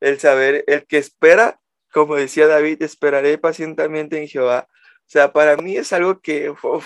el 0.00 0.18
saber, 0.18 0.64
el 0.66 0.84
que 0.84 0.98
espera, 0.98 1.60
como 1.92 2.16
decía 2.16 2.48
David, 2.48 2.82
esperaré 2.82 3.38
pacientemente 3.38 4.20
en 4.20 4.26
Jehová. 4.26 4.66
O 4.70 5.10
sea, 5.10 5.32
para 5.32 5.56
mí 5.56 5.76
es 5.76 5.92
algo 5.92 6.20
que, 6.20 6.48
o 6.50 6.82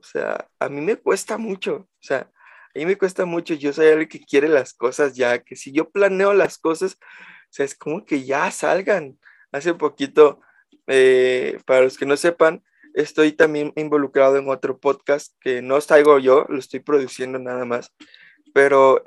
sea, 0.00 0.46
a 0.60 0.68
mí 0.68 0.80
me 0.80 0.94
cuesta 0.94 1.36
mucho. 1.36 1.88
O 1.88 2.02
sea, 2.02 2.30
A 2.74 2.86
me 2.86 2.96
cuesta 2.96 3.24
mucho, 3.24 3.54
yo 3.54 3.72
soy 3.72 3.88
alguien 3.88 4.08
que 4.08 4.20
quiere 4.20 4.48
las 4.48 4.74
cosas 4.74 5.14
ya, 5.14 5.40
que 5.42 5.56
si 5.56 5.72
yo 5.72 5.90
planeo 5.90 6.32
las 6.32 6.58
cosas, 6.58 6.94
o 6.94 7.52
sea, 7.52 7.64
es 7.64 7.74
como 7.74 8.04
que 8.04 8.24
ya 8.24 8.50
salgan. 8.52 9.18
Hace 9.50 9.74
poquito, 9.74 10.40
eh, 10.86 11.58
para 11.66 11.82
los 11.82 11.98
que 11.98 12.06
no 12.06 12.16
sepan, 12.16 12.62
estoy 12.94 13.32
también 13.32 13.72
involucrado 13.76 14.36
en 14.36 14.48
otro 14.48 14.78
podcast 14.78 15.34
que 15.40 15.62
no 15.62 15.80
traigo 15.80 16.18
yo, 16.20 16.46
lo 16.48 16.58
estoy 16.58 16.80
produciendo 16.80 17.38
nada 17.38 17.64
más, 17.64 17.92
pero 18.54 19.02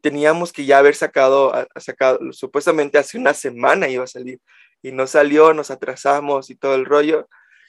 teníamos 0.00 0.52
que 0.52 0.64
ya 0.64 0.78
haber 0.78 0.94
sacado, 0.94 1.52
sacado, 1.76 2.32
supuestamente 2.32 2.98
hace 2.98 3.18
una 3.18 3.34
semana 3.34 3.88
iba 3.88 4.04
a 4.04 4.08
salir 4.08 4.40
y 4.82 4.92
no 4.92 5.06
salió, 5.06 5.54
nos 5.54 5.70
atrasamos 5.70 6.50
y 6.50 6.56
todo 6.56 6.74
el 6.76 6.84
rollo 6.84 7.28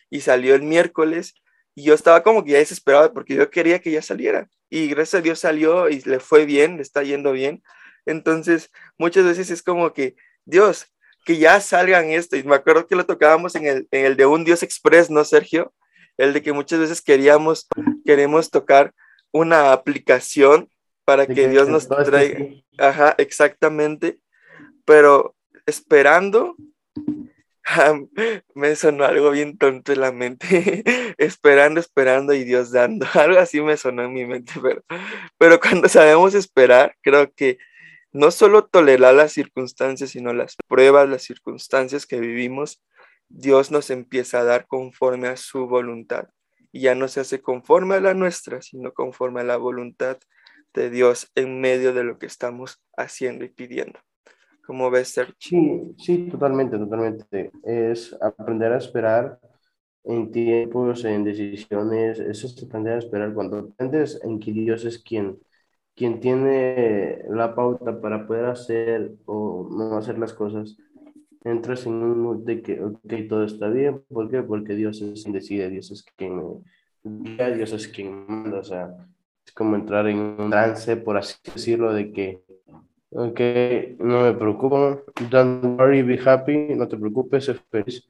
y 0.09 0.21
salió 0.21 0.55
el 0.55 0.63
miércoles 0.63 1.33
y 1.79 1.83
yo 1.83 1.93
estaba 1.93 2.23
como 2.23 2.43
que 2.43 2.51
ya 2.51 2.57
desesperado 2.57 3.13
porque 3.13 3.35
yo 3.35 3.49
quería 3.49 3.79
que 3.79 3.91
ya 3.91 4.01
saliera 4.01 4.49
y 4.69 4.87
gracias 4.89 5.19
a 5.19 5.23
Dios 5.23 5.39
salió 5.39 5.89
y 5.89 6.01
le 6.01 6.19
fue 6.19 6.45
bien, 6.45 6.75
le 6.75 6.81
está 6.81 7.03
yendo 7.03 7.31
bien. 7.31 7.63
Entonces, 8.05 8.69
muchas 8.97 9.23
veces 9.23 9.49
es 9.49 9.63
como 9.63 9.93
que, 9.93 10.15
Dios, 10.45 10.87
que 11.25 11.37
ya 11.37 11.59
salgan 11.61 12.09
esto. 12.11 12.35
Y 12.35 12.43
me 12.43 12.55
acuerdo 12.55 12.85
que 12.85 12.95
lo 12.95 13.05
tocábamos 13.05 13.55
en 13.55 13.65
el, 13.65 13.87
en 13.91 14.05
el 14.05 14.17
de 14.17 14.25
Un 14.25 14.43
Dios 14.43 14.61
Express, 14.61 15.09
¿no, 15.09 15.23
Sergio? 15.23 15.73
El 16.17 16.33
de 16.33 16.41
que 16.41 16.53
muchas 16.53 16.79
veces 16.79 17.01
queríamos, 17.01 17.67
queremos 18.05 18.51
tocar 18.51 18.93
una 19.31 19.71
aplicación 19.71 20.69
para 21.05 21.25
que 21.25 21.47
Dios 21.47 21.69
nos 21.69 21.87
traiga. 21.87 22.45
Ajá, 22.77 23.15
exactamente. 23.17 24.19
Pero 24.85 25.35
esperando, 25.65 26.55
me 28.55 28.75
sonó 28.75 29.05
algo 29.05 29.31
bien 29.31 29.57
tonto 29.57 29.93
en 29.93 30.01
la 30.01 30.11
mente. 30.11 30.83
esperando, 31.19 31.79
esperando 31.79 32.33
y 32.33 32.43
Dios 32.43 32.71
dando. 32.71 33.05
Algo 33.13 33.39
así 33.39 33.61
me 33.61 33.77
sonó 33.77 34.03
en 34.03 34.13
mi 34.13 34.25
mente, 34.25 34.53
pero, 34.61 34.83
pero 35.37 35.59
cuando 35.59 35.89
sabemos 35.89 36.33
esperar, 36.33 36.95
creo 37.01 37.31
que 37.33 37.57
no 38.11 38.31
solo 38.31 38.65
tolerar 38.65 39.13
las 39.13 39.33
circunstancias, 39.33 40.11
sino 40.11 40.33
las 40.33 40.55
pruebas, 40.67 41.07
las 41.07 41.23
circunstancias 41.23 42.05
que 42.05 42.19
vivimos, 42.19 42.81
Dios 43.27 43.69
nos 43.69 43.91
empieza 43.91 44.39
a 44.39 44.43
dar 44.43 44.65
conforme 44.65 45.27
a 45.27 45.37
su 45.37 45.67
voluntad. 45.67 46.29
Y 46.71 46.81
ya 46.81 46.95
no 46.95 47.07
se 47.07 47.19
hace 47.19 47.41
conforme 47.41 47.95
a 47.95 48.01
la 48.01 48.13
nuestra, 48.13 48.61
sino 48.61 48.93
conforme 48.93 49.41
a 49.41 49.43
la 49.43 49.57
voluntad 49.57 50.17
de 50.73 50.89
Dios 50.89 51.31
en 51.35 51.61
medio 51.61 51.93
de 51.93 52.03
lo 52.03 52.17
que 52.19 52.27
estamos 52.27 52.81
haciendo 52.95 53.43
y 53.45 53.49
pidiendo. 53.49 53.99
¿Cómo 54.69 54.91
ves, 54.91 55.07
Sergio? 55.07 55.35
Sí, 55.39 55.95
sí, 55.97 56.29
totalmente, 56.29 56.77
totalmente. 56.77 57.51
Es 57.63 58.15
aprender 58.21 58.71
a 58.71 58.77
esperar 58.77 59.39
en 60.03 60.31
tiempos, 60.31 61.03
en 61.05 61.23
decisiones, 61.23 62.19
eso 62.19 62.45
es 62.45 62.63
aprender 62.63 62.93
a 62.93 62.99
esperar 62.99 63.33
cuando 63.33 63.57
aprendes 63.57 64.19
en 64.23 64.39
que 64.39 64.51
Dios 64.51 64.85
es 64.85 64.99
quien 64.99 65.39
quien 65.95 66.21
tiene 66.21 67.23
la 67.29 67.53
pauta 67.53 67.99
para 67.99 68.25
poder 68.25 68.45
hacer 68.45 69.11
o 69.25 69.67
no 69.69 69.97
hacer 69.97 70.17
las 70.17 70.31
cosas, 70.33 70.77
entras 71.43 71.85
en 71.87 71.93
un 71.95 72.21
mood 72.21 72.45
de 72.45 72.61
que, 72.61 72.81
ok, 72.81 73.27
todo 73.27 73.43
está 73.43 73.67
bien. 73.67 74.01
¿Por 74.07 74.29
qué? 74.29 74.41
Porque 74.41 74.75
Dios 74.75 75.01
es 75.01 75.23
quien 75.23 75.33
decide, 75.33 75.69
Dios 75.69 75.91
es 75.91 76.03
quien 76.15 76.63
guía, 77.03 77.49
Dios 77.49 77.73
es 77.73 77.87
quien 77.89 78.25
manda. 78.27 78.59
O 78.59 78.63
sea, 78.63 78.95
es 79.45 79.51
como 79.51 79.75
entrar 79.75 80.07
en 80.07 80.19
un 80.19 80.49
trance, 80.49 80.95
por 80.95 81.17
así 81.17 81.35
decirlo, 81.53 81.91
de 81.91 82.13
que, 82.13 82.43
ok, 83.11 83.39
no 83.99 84.23
me 84.23 84.33
preocupo, 84.33 85.03
don't 85.29 85.79
worry, 85.79 86.01
be 86.01 86.19
happy, 86.23 86.75
no 86.75 86.87
te 86.87 86.97
preocupes, 86.97 87.45
sé 87.45 87.55
feliz. 87.71 88.07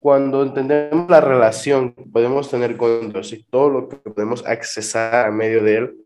Cuando 0.00 0.42
entendemos 0.42 1.10
la 1.10 1.20
relación 1.20 1.92
que 1.92 2.04
podemos 2.04 2.50
tener 2.50 2.76
con 2.76 3.12
Dios 3.12 3.32
y 3.32 3.42
todo 3.44 3.68
lo 3.68 3.88
que 3.88 3.96
podemos 3.96 4.46
accesar 4.46 5.26
a 5.26 5.30
medio 5.32 5.62
de 5.62 5.76
Él, 5.76 5.96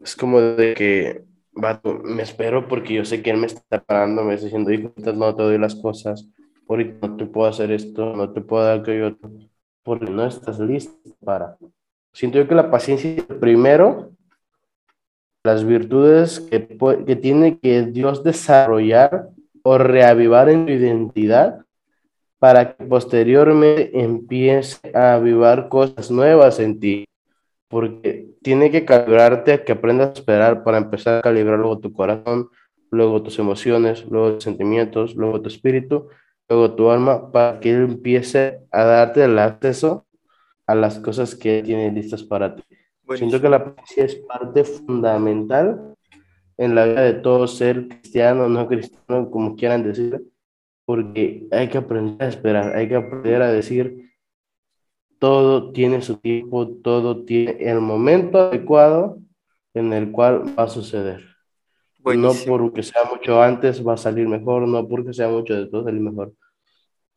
es 0.00 0.14
como 0.14 0.40
de 0.40 0.74
que, 0.74 1.24
me 2.04 2.22
espero 2.22 2.68
porque 2.68 2.94
yo 2.94 3.04
sé 3.04 3.22
que 3.22 3.30
él 3.30 3.38
me 3.38 3.46
está 3.46 3.82
parando, 3.82 4.24
me 4.24 4.34
está 4.34 4.46
diciendo, 4.46 4.70
hijo, 4.72 4.92
no 5.14 5.34
te 5.34 5.42
doy 5.42 5.58
las 5.58 5.74
cosas, 5.74 6.28
ahorita 6.68 7.08
no 7.08 7.16
te 7.16 7.26
puedo 7.26 7.48
hacer 7.48 7.70
esto, 7.70 8.14
no 8.14 8.32
te 8.32 8.40
puedo 8.40 8.64
dar 8.64 8.80
aquello 8.80 9.16
porque 9.82 10.10
no 10.10 10.26
estás 10.26 10.58
listo 10.58 10.94
para. 11.24 11.56
Siento 12.12 12.38
yo 12.38 12.48
que 12.48 12.54
la 12.54 12.70
paciencia 12.70 13.10
es 13.10 13.24
primero, 13.24 14.13
las 15.44 15.64
virtudes 15.64 16.40
que, 16.40 16.66
que 17.06 17.16
tiene 17.16 17.58
que 17.58 17.82
Dios 17.82 18.24
desarrollar 18.24 19.28
o 19.62 19.78
reavivar 19.78 20.48
en 20.48 20.66
tu 20.66 20.72
identidad 20.72 21.60
para 22.38 22.74
que 22.74 22.84
posteriormente 22.84 23.90
empiece 24.00 24.90
a 24.94 25.14
avivar 25.14 25.68
cosas 25.68 26.10
nuevas 26.10 26.58
en 26.60 26.80
ti 26.80 27.04
porque 27.68 28.28
tiene 28.42 28.70
que 28.70 28.84
calibrarte 28.84 29.64
que 29.64 29.72
aprendas 29.72 30.10
a 30.10 30.12
esperar 30.12 30.62
para 30.62 30.78
empezar 30.78 31.18
a 31.18 31.22
calibrar 31.22 31.58
luego 31.58 31.80
tu 31.80 31.92
corazón, 31.92 32.48
luego 32.90 33.20
tus 33.22 33.38
emociones, 33.40 34.04
luego 34.08 34.34
tus 34.34 34.44
sentimientos, 34.44 35.16
luego 35.16 35.42
tu 35.42 35.48
espíritu, 35.48 36.08
luego 36.48 36.74
tu 36.74 36.90
alma, 36.90 37.32
para 37.32 37.58
que 37.58 37.72
él 37.72 37.82
empiece 37.82 38.60
a 38.70 38.84
darte 38.84 39.24
el 39.24 39.38
acceso 39.40 40.06
a 40.68 40.74
las 40.74 41.00
cosas 41.00 41.34
que 41.34 41.62
tiene 41.64 41.90
listas 41.90 42.22
para 42.22 42.54
ti. 42.54 42.62
Siento 43.16 43.40
que 43.40 43.48
la 43.48 43.74
paciencia 43.74 44.04
es 44.04 44.14
parte 44.26 44.64
fundamental 44.64 45.94
en 46.56 46.74
la 46.74 46.86
vida 46.86 47.02
de 47.02 47.14
todo 47.14 47.46
ser 47.46 47.88
cristiano, 47.88 48.48
no 48.48 48.66
cristiano, 48.66 49.30
como 49.30 49.56
quieran 49.56 49.82
decir, 49.82 50.22
porque 50.84 51.46
hay 51.50 51.68
que 51.68 51.78
aprender 51.78 52.22
a 52.22 52.28
esperar, 52.28 52.76
hay 52.76 52.88
que 52.88 52.96
aprender 52.96 53.42
a 53.42 53.52
decir, 53.52 54.10
todo 55.18 55.72
tiene 55.72 56.02
su 56.02 56.16
tiempo, 56.18 56.68
todo 56.82 57.24
tiene 57.24 57.56
el 57.60 57.80
momento 57.80 58.38
adecuado 58.38 59.18
en 59.74 59.92
el 59.92 60.12
cual 60.12 60.44
va 60.58 60.64
a 60.64 60.68
suceder. 60.68 61.24
No 62.04 62.32
porque 62.46 62.82
sea 62.82 63.02
mucho 63.10 63.40
antes 63.42 63.86
va 63.86 63.94
a 63.94 63.96
salir 63.96 64.28
mejor, 64.28 64.68
no 64.68 64.86
porque 64.86 65.14
sea 65.14 65.28
mucho 65.28 65.54
después 65.54 65.84
salir 65.84 66.00
mejor. 66.00 66.34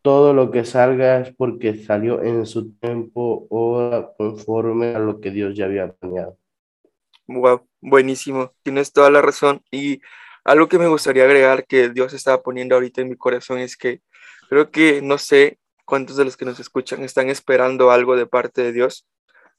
Todo 0.08 0.34
lo 0.34 0.52
que 0.52 0.64
salga 0.64 1.20
es 1.20 1.36
porque 1.36 1.76
salió 1.76 2.24
en 2.24 2.46
su 2.46 2.72
tiempo 2.78 3.46
o 3.50 4.14
conforme 4.18 4.96
a 4.96 5.00
lo 5.00 5.20
que 5.20 5.32
Dios 5.32 5.56
ya 5.56 5.66
había 5.66 5.92
planeado. 5.92 6.38
Wow, 7.28 7.68
buenísimo, 7.82 8.54
tienes 8.64 8.94
toda 8.94 9.12
la 9.12 9.22
razón. 9.22 9.62
Y 9.70 10.00
algo 10.46 10.70
que 10.70 10.80
me 10.80 10.88
gustaría 10.88 11.26
agregar 11.26 11.66
que 11.66 11.90
Dios 11.90 12.14
estaba 12.14 12.42
poniendo 12.42 12.76
ahorita 12.76 13.02
en 13.02 13.10
mi 13.10 13.18
corazón 13.18 13.60
es 13.60 13.76
que 13.76 14.02
creo 14.50 14.72
que, 14.72 15.02
no 15.02 15.18
sé, 15.18 15.60
¿Cuántos 15.88 16.18
de 16.18 16.26
los 16.26 16.36
que 16.36 16.44
nos 16.44 16.60
escuchan 16.60 17.02
están 17.04 17.30
esperando 17.30 17.92
algo 17.92 18.18
de 18.18 18.26
parte 18.26 18.62
de 18.62 18.74
Dios? 18.74 19.08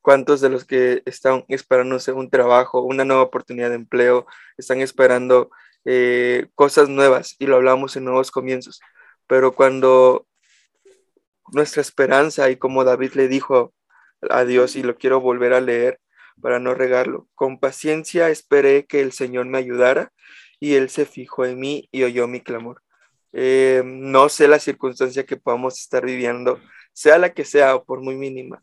¿Cuántos 0.03 0.43
de 0.43 0.51
los 0.51 0.67
que 0.67 1.03
están 1.07 1.47
esperando 1.49 1.97
un 2.15 2.29
trabajo, 2.29 2.83
una 2.83 3.07
nueva 3.07 3.23
oportunidad 3.23 3.71
de 3.71 3.77
empleo, 3.77 4.27
están 4.59 4.83
esperando 4.83 5.51
eh, 5.87 6.49
cosas 6.55 6.91
nuevas? 6.91 7.35
Y 7.39 7.47
lo 7.47 7.57
hablamos 7.57 7.97
en 7.97 8.05
nuevos 8.05 8.31
comienzos. 8.31 8.79
Pero 9.27 9.53
cuando 9.55 10.28
nuestra 11.53 11.83
esperanza, 11.83 12.51
y 12.51 12.57
como 12.57 12.85
David 12.85 13.13
le 13.15 13.29
dijo 13.29 13.75
a 14.31 14.45
Dios, 14.45 14.77
y 14.77 14.83
lo 14.83 14.97
quiero 14.97 15.21
volver 15.21 15.53
a 15.53 15.61
leer 15.61 16.01
para 16.41 16.59
no 16.59 16.75
regarlo, 16.75 17.29
con 17.35 17.59
paciencia 17.59 18.31
esperé 18.31 18.87
que 18.87 19.01
el 19.01 19.13
Señor 19.13 19.47
me 19.47 19.59
ayudara, 19.59 20.13
y 20.61 20.75
Él 20.75 20.91
se 20.91 21.07
fijó 21.07 21.45
en 21.45 21.59
mí 21.61 21.89
y 21.93 22.03
oyó 22.05 22.27
mi 22.27 22.41
clamor. 22.41 22.83
Eh, 23.33 23.83
no 23.85 24.29
sé 24.29 24.49
la 24.49 24.59
circunstancia 24.59 25.27
que 25.27 25.37
podamos 25.37 25.79
estar 25.79 26.05
viviendo, 26.05 26.61
sea 26.93 27.19
la 27.19 27.33
que 27.33 27.45
sea 27.45 27.75
o 27.77 27.85
por 27.85 28.01
muy 28.01 28.17
mínima, 28.17 28.63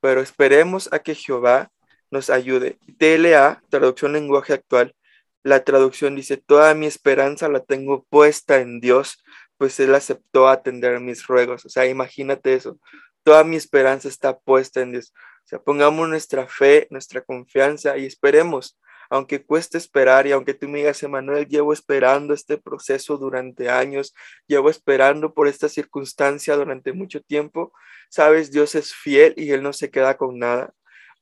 pero 0.00 0.20
esperemos 0.20 0.92
a 0.92 0.98
que 1.00 1.14
Jehová 1.14 1.70
nos 2.10 2.28
ayude. 2.30 2.78
TLA, 2.98 3.62
traducción 3.70 4.12
lenguaje 4.12 4.52
actual, 4.52 4.94
la 5.42 5.64
traducción 5.64 6.16
dice, 6.16 6.36
toda 6.36 6.74
mi 6.74 6.86
esperanza 6.86 7.48
la 7.48 7.60
tengo 7.60 8.04
puesta 8.10 8.60
en 8.60 8.80
Dios, 8.80 9.22
pues 9.60 9.78
Él 9.78 9.94
aceptó 9.94 10.48
atender 10.48 10.98
mis 11.00 11.26
ruegos. 11.26 11.66
O 11.66 11.68
sea, 11.68 11.84
imagínate 11.84 12.54
eso, 12.54 12.80
toda 13.22 13.44
mi 13.44 13.56
esperanza 13.56 14.08
está 14.08 14.38
puesta 14.38 14.80
en 14.80 14.92
Dios. 14.92 15.12
O 15.44 15.48
sea, 15.50 15.58
pongamos 15.58 16.08
nuestra 16.08 16.46
fe, 16.46 16.86
nuestra 16.90 17.20
confianza 17.20 17.98
y 17.98 18.06
esperemos 18.06 18.80
aunque 19.10 19.44
cueste 19.44 19.76
esperar 19.76 20.26
y 20.28 20.32
aunque 20.32 20.54
tú 20.54 20.68
me 20.68 20.78
digas, 20.78 21.02
Emanuel, 21.02 21.46
llevo 21.48 21.72
esperando 21.72 22.32
este 22.32 22.58
proceso 22.58 23.18
durante 23.18 23.68
años, 23.68 24.14
llevo 24.46 24.70
esperando 24.70 25.34
por 25.34 25.48
esta 25.48 25.68
circunstancia 25.68 26.54
durante 26.54 26.92
mucho 26.92 27.20
tiempo, 27.20 27.72
sabes, 28.08 28.52
Dios 28.52 28.76
es 28.76 28.94
fiel 28.94 29.34
y 29.36 29.50
Él 29.50 29.64
no 29.64 29.72
se 29.72 29.90
queda 29.90 30.16
con 30.16 30.38
nada. 30.38 30.72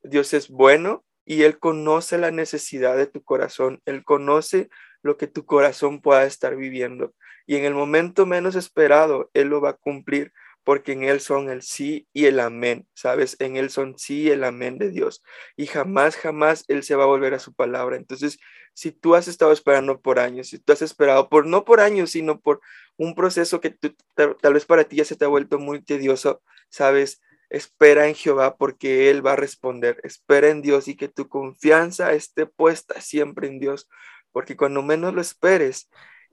Dios 0.03 0.35
es 0.35 0.49
bueno 0.49 1.05
y 1.25 1.45
Él 1.45 1.59
conoce 1.59 2.19
la 2.19 2.31
necesidad 2.31 2.95
de 2.97 3.07
tu 3.07 3.25
corazón, 3.25 3.81
Él 3.87 4.05
conoce 4.05 4.69
lo 5.03 5.17
que 5.17 5.27
tu 5.27 5.47
corazón 5.47 6.03
pueda 6.03 6.25
estar 6.25 6.57
viviendo. 6.57 7.15
Y 7.49 7.57
en 7.57 7.65
el 7.65 7.73
momento 7.73 8.27
menos 8.27 8.57
esperado, 8.57 9.31
Él 9.33 9.49
lo 9.49 9.63
va 9.63 9.71
a 9.71 9.77
cumplir 9.77 10.35
porque 10.65 10.93
en 10.93 11.05
Él 11.05 11.19
son 11.21 11.49
el 11.49 11.63
sí 11.63 12.07
y 12.13 12.27
el 12.27 12.41
amén, 12.41 12.87
¿sabes? 12.93 13.37
En 13.41 13.57
Él 13.57 13.71
son 13.71 13.99
sí 13.99 14.25
y 14.25 14.31
el 14.31 14.45
amén 14.45 14.77
de 14.77 14.91
Dios. 14.91 15.23
Y 15.57 15.65
jamás, 15.65 16.15
jamás 16.17 16.67
Él 16.69 16.83
se 16.83 16.95
va 16.95 17.05
a 17.05 17.07
volver 17.07 17.33
a 17.33 17.39
su 17.39 17.55
palabra. 17.55 17.97
Entonces, 17.97 18.39
si 18.75 18.93
tú 18.93 19.15
has 19.15 19.29
estado 19.29 19.51
esperando 19.53 20.03
por 20.03 20.19
años, 20.19 20.49
si 20.49 20.59
tú 20.59 20.75
has 20.75 20.83
esperado 20.83 21.31
por, 21.31 21.47
no 21.47 21.65
por 21.65 21.81
años, 21.81 22.11
sino 22.11 22.39
por 22.39 22.61
un 22.99 23.15
proceso 23.15 23.63
que 23.63 23.75
tal 24.15 24.53
vez 24.53 24.67
para 24.67 24.85
ti 24.85 24.97
ya 24.97 25.07
se 25.07 25.17
te 25.17 25.25
ha 25.25 25.29
vuelto 25.29 25.59
muy 25.59 25.83
tedioso, 25.83 26.43
¿sabes? 26.69 27.23
espera 27.51 28.07
en 28.07 28.15
Jehová 28.15 28.59
porque 28.59 29.11
Él 29.11 29.27
va 29.27 29.33
a 29.33 29.37
responder, 29.37 30.01
espera 30.05 30.51
en 30.51 30.61
Dios 30.61 30.87
y 30.87 30.97
que 30.97 31.09
tu 31.09 31.29
confianza 31.29 32.13
esté 32.13 32.45
puesta 32.45 33.01
siempre 33.01 33.49
en 33.49 33.59
Dios, 33.59 33.89
porque 34.33 34.55
cuando 34.55 34.83
menos 34.83 35.15
lo 35.15 35.23
esperes, 35.23 35.89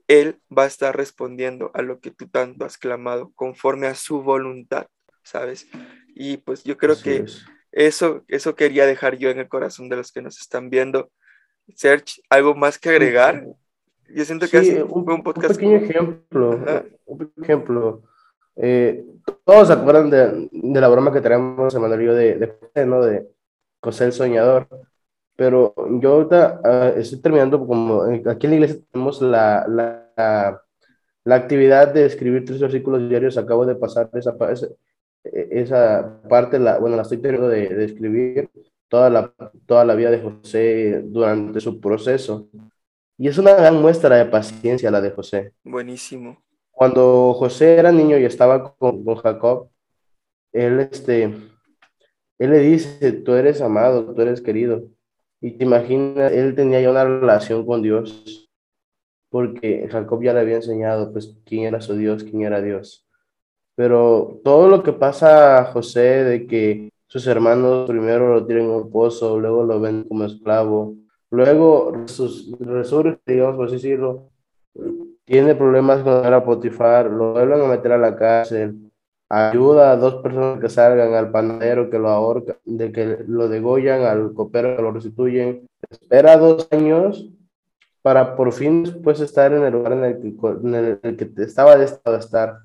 Él 0.08 0.40
va 0.56 0.64
a 0.64 0.68
estar 0.68 0.96
respondiendo 0.96 1.70
a 1.74 1.82
lo 1.82 2.00
que 2.00 2.10
tú 2.10 2.28
tanto 2.28 2.64
has 2.64 2.78
clamado, 2.78 3.32
conforme 3.34 3.86
a 3.86 3.94
su 3.94 4.22
voluntad, 4.22 4.86
¿sabes? 5.22 5.66
Y 6.14 6.38
pues 6.38 6.64
yo 6.64 6.76
creo 6.76 7.00
que 7.00 7.24
eso, 7.72 8.24
eso 8.28 8.54
quería 8.54 8.86
dejar 8.86 9.18
yo 9.18 9.30
en 9.30 9.38
el 9.38 9.48
corazón 9.48 9.88
de 9.88 9.96
los 9.96 10.12
que 10.12 10.22
nos 10.22 10.40
están 10.40 10.70
viendo. 10.70 11.10
Serge, 11.74 12.22
¿algo 12.30 12.54
más 12.54 12.78
que 12.78 12.90
agregar? 12.90 13.44
Yo 14.08 14.24
siento 14.24 14.48
que 14.48 14.62
sí, 14.62 14.76
un, 14.76 15.10
un, 15.10 15.22
podcast. 15.22 15.50
Un 15.50 15.56
pequeño 15.56 15.76
ejemplo, 15.76 16.60
un 17.06 17.32
ejemplo. 17.42 18.02
Eh, 18.56 19.04
todos 19.44 19.68
se 19.68 19.74
acuerdan 19.74 20.08
de, 20.08 20.48
de, 20.50 20.80
la 20.80 20.88
broma 20.88 21.12
que 21.12 21.20
tenemos 21.20 21.74
Emanuel 21.74 22.02
y 22.02 22.04
yo 22.06 22.14
de, 22.14 22.86
¿no? 22.86 23.04
De 23.04 23.28
José 23.82 24.04
el 24.04 24.12
Soñador. 24.12 24.68
Pero 25.36 25.74
yo 26.00 26.12
ahorita 26.12 26.60
uh, 26.64 26.98
estoy 26.98 27.20
terminando, 27.20 27.64
como 27.66 28.02
aquí 28.02 28.46
en 28.46 28.50
la 28.50 28.56
iglesia 28.56 28.80
tenemos 28.90 29.20
la, 29.20 29.66
la, 29.68 30.62
la, 31.24 31.34
actividad 31.34 31.92
de 31.92 32.06
escribir 32.06 32.44
tres 32.44 32.58
versículos 32.58 33.06
diarios. 33.08 33.36
Acabo 33.36 33.66
de 33.66 33.74
pasar 33.74 34.08
esa, 34.14 34.34
esa, 34.50 34.68
esa 35.22 36.22
parte, 36.28 36.58
la, 36.58 36.78
bueno, 36.78 36.96
la 36.96 37.02
estoy 37.02 37.18
terminando 37.18 37.50
de, 37.50 37.68
de 37.68 37.84
escribir 37.84 38.50
toda 38.88 39.10
la, 39.10 39.32
toda 39.66 39.84
la 39.84 39.94
vida 39.94 40.10
de 40.10 40.22
José 40.22 41.02
durante 41.04 41.60
su 41.60 41.80
proceso. 41.80 42.48
Y 43.18 43.28
es 43.28 43.38
una 43.38 43.54
gran 43.54 43.80
muestra 43.80 44.16
de 44.16 44.26
paciencia 44.26 44.90
la 44.90 45.00
de 45.00 45.10
José. 45.10 45.52
Buenísimo. 45.64 46.42
Cuando 46.70 47.34
José 47.34 47.76
era 47.76 47.92
niño 47.92 48.18
y 48.18 48.24
estaba 48.24 48.74
con, 48.74 49.04
con 49.04 49.16
Jacob, 49.16 49.70
él, 50.52 50.80
este, 50.80 51.24
él 51.24 52.50
le 52.50 52.58
dice, 52.58 53.12
tú 53.12 53.34
eres 53.34 53.60
amado, 53.60 54.14
tú 54.14 54.22
eres 54.22 54.40
querido. 54.40 54.82
Y 55.40 55.52
te 55.52 55.64
imaginas, 55.64 56.32
él 56.32 56.54
tenía 56.54 56.80
ya 56.80 56.90
una 56.90 57.04
relación 57.04 57.66
con 57.66 57.82
Dios, 57.82 58.48
porque 59.28 59.88
Jacob 59.90 60.22
ya 60.22 60.32
le 60.32 60.40
había 60.40 60.56
enseñado, 60.56 61.12
pues, 61.12 61.36
quién 61.44 61.64
era 61.64 61.80
su 61.80 61.94
Dios, 61.94 62.24
quién 62.24 62.42
era 62.42 62.62
Dios. 62.62 63.06
Pero 63.74 64.40
todo 64.42 64.68
lo 64.68 64.82
que 64.82 64.92
pasa 64.92 65.58
a 65.58 65.64
José, 65.66 66.24
de 66.24 66.46
que 66.46 66.90
sus 67.06 67.26
hermanos 67.26 67.88
primero 67.88 68.32
lo 68.32 68.46
tienen 68.46 68.64
en 68.66 68.70
un 68.70 68.90
pozo, 68.90 69.38
luego 69.38 69.64
lo 69.64 69.80
ven 69.80 70.04
como 70.04 70.24
esclavo, 70.24 70.94
luego 71.30 71.92
resurge, 72.60 73.20
digamos 73.26 73.56
por 73.56 73.66
así 73.66 73.76
decirlo, 73.76 74.30
tiene 75.24 75.54
problemas 75.54 76.02
con 76.02 76.24
el 76.24 76.42
Potifar, 76.42 77.10
lo 77.10 77.32
vuelven 77.32 77.60
a 77.60 77.66
meter 77.66 77.92
a 77.92 77.98
la 77.98 78.16
cárcel, 78.16 78.85
ayuda 79.28 79.92
a 79.92 79.96
dos 79.96 80.16
personas 80.16 80.60
que 80.60 80.68
salgan, 80.68 81.14
al 81.14 81.30
panadero 81.30 81.90
que 81.90 81.98
lo 81.98 82.08
ahorca, 82.08 82.56
de 82.64 82.92
que 82.92 83.24
lo 83.26 83.48
degollan, 83.48 84.02
al 84.02 84.32
copero 84.34 84.76
que 84.76 84.82
lo 84.82 84.92
restituyen, 84.92 85.66
espera 85.90 86.36
dos 86.36 86.68
años 86.70 87.28
para 88.02 88.36
por 88.36 88.52
fin 88.52 88.84
después 88.84 89.18
estar 89.20 89.52
en 89.52 89.64
el 89.64 89.72
lugar 89.72 89.92
en 89.94 90.04
el 90.04 91.16
que, 91.16 91.26
en 91.26 91.34
estaba 91.38 91.76
destinado 91.76 92.16
a 92.16 92.20
estar 92.20 92.58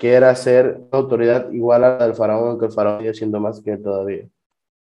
que 0.00 0.12
era 0.12 0.34
ser 0.34 0.78
una 0.78 0.98
autoridad 0.98 1.50
igual 1.52 1.84
a 1.84 1.96
la 1.96 2.06
del 2.06 2.14
faraón, 2.14 2.58
que 2.58 2.66
el 2.66 2.72
faraón 2.72 3.00
sigue 3.00 3.14
siendo 3.14 3.40
más 3.40 3.60
que 3.60 3.76
todavía. 3.76 4.28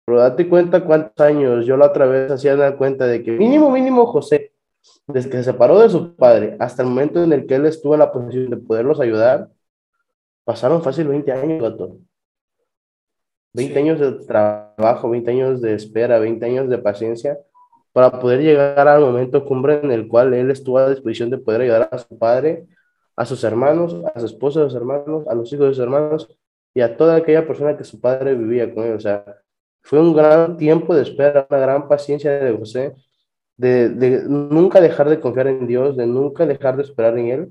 Pero 0.06 0.20
date 0.20 0.48
cuenta 0.48 0.84
cuántos 0.84 1.26
años, 1.26 1.66
yo 1.66 1.78
la 1.78 1.88
otra 1.88 2.06
vez 2.06 2.32
hacía 2.32 2.56
dar 2.56 2.78
cuenta 2.78 3.06
de 3.06 3.24
que 3.24 3.32
mínimo, 3.32 3.72
mínimo 3.72 4.06
José, 4.06 4.54
desde 5.08 5.30
que 5.30 5.38
se 5.38 5.46
separó 5.46 5.80
de 5.80 5.90
su 5.90 6.16
padre 6.16 6.56
hasta 6.60 6.84
el 6.84 6.90
momento 6.90 7.24
en 7.24 7.34
el 7.34 7.46
que 7.46 7.56
él 7.56 7.66
estuvo 7.66 7.94
en 7.94 8.00
la 8.00 8.12
posición 8.12 8.50
de 8.50 8.58
poderlos 8.58 9.00
ayudar, 9.00 9.50
pasaron 10.46 10.82
fácil 10.82 11.10
20 11.10 11.32
años, 11.34 11.62
gato. 11.62 11.98
20 13.54 13.80
años 13.80 14.00
de 14.00 14.12
trabajo, 14.26 15.10
20 15.10 15.32
años 15.32 15.62
de 15.62 15.74
espera, 15.74 16.20
20 16.20 16.46
años 16.46 16.70
de 16.70 16.78
paciencia 16.78 17.38
para 17.92 18.20
poder 18.20 18.42
llegar 18.42 18.88
al 18.88 19.02
momento 19.02 19.46
cumbre 19.46 19.80
en 19.82 19.92
el 19.92 20.08
cual 20.08 20.34
él 20.34 20.52
estuvo 20.52 20.78
a 20.78 20.90
disposición 20.90 21.30
de 21.30 21.38
poder 21.38 21.62
ayudar 21.62 21.90
a 21.92 21.98
su 21.98 22.18
padre 22.18 22.68
a 23.16 23.26
sus 23.26 23.44
hermanos, 23.44 23.96
a 24.14 24.20
su 24.20 24.26
esposa 24.26 24.62
de 24.62 24.66
sus 24.68 24.76
hermanos, 24.76 25.28
a 25.28 25.36
los 25.36 25.52
hijos 25.54 25.68
de 25.68 25.74
sus 25.74 25.84
hermanos 25.84 26.38
y 26.74 26.82
a 26.82 26.98
toda 26.98 27.16
aquella 27.16 27.48
persona 27.48 27.78
que 27.78 27.84
su 27.84 28.00
padre 28.02 28.36
vivía 28.36 28.74
con 28.74 28.84
él. 28.84 28.94
O 28.96 29.00
sea, 29.00 29.24
fue 29.82 30.00
un 30.00 30.14
gran 30.14 30.58
tiempo 30.58 30.96
de 30.96 31.04
espera, 31.04 31.48
una 31.50 31.60
gran 31.60 31.88
paciencia 31.88 32.32
de 32.32 32.58
José, 32.58 32.94
de, 33.58 33.90
de 33.90 34.24
nunca 34.28 34.82
dejar 34.82 35.10
de 35.10 35.20
confiar 35.20 35.48
en 35.48 35.68
Dios, 35.68 35.96
de 35.96 36.06
nunca 36.06 36.46
dejar 36.46 36.76
de 36.76 36.84
esperar 36.84 37.18
en 37.18 37.28
Él. 37.28 37.50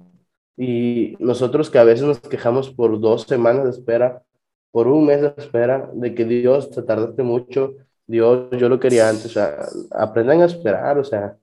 Y 0.56 1.16
nosotros 1.18 1.70
que 1.70 1.78
a 1.78 1.84
veces 1.84 2.06
nos 2.06 2.20
quejamos 2.20 2.70
por 2.70 3.00
dos 3.00 3.22
semanas 3.22 3.64
de 3.64 3.70
espera, 3.70 4.22
por 4.70 4.88
un 4.88 5.06
mes 5.06 5.20
de 5.20 5.34
espera, 5.36 5.90
de 5.92 6.14
que 6.14 6.24
Dios 6.24 6.70
te 6.70 6.82
tardaste 6.82 7.22
mucho, 7.22 7.74
Dios, 8.06 8.50
yo 8.52 8.68
lo 8.68 8.78
quería 8.78 9.08
antes, 9.08 9.26
o 9.26 9.28
sea, 9.30 9.66
aprendan 9.90 10.42
a 10.42 10.46
esperar, 10.46 10.98
o 10.98 11.04
sea, 11.04 11.36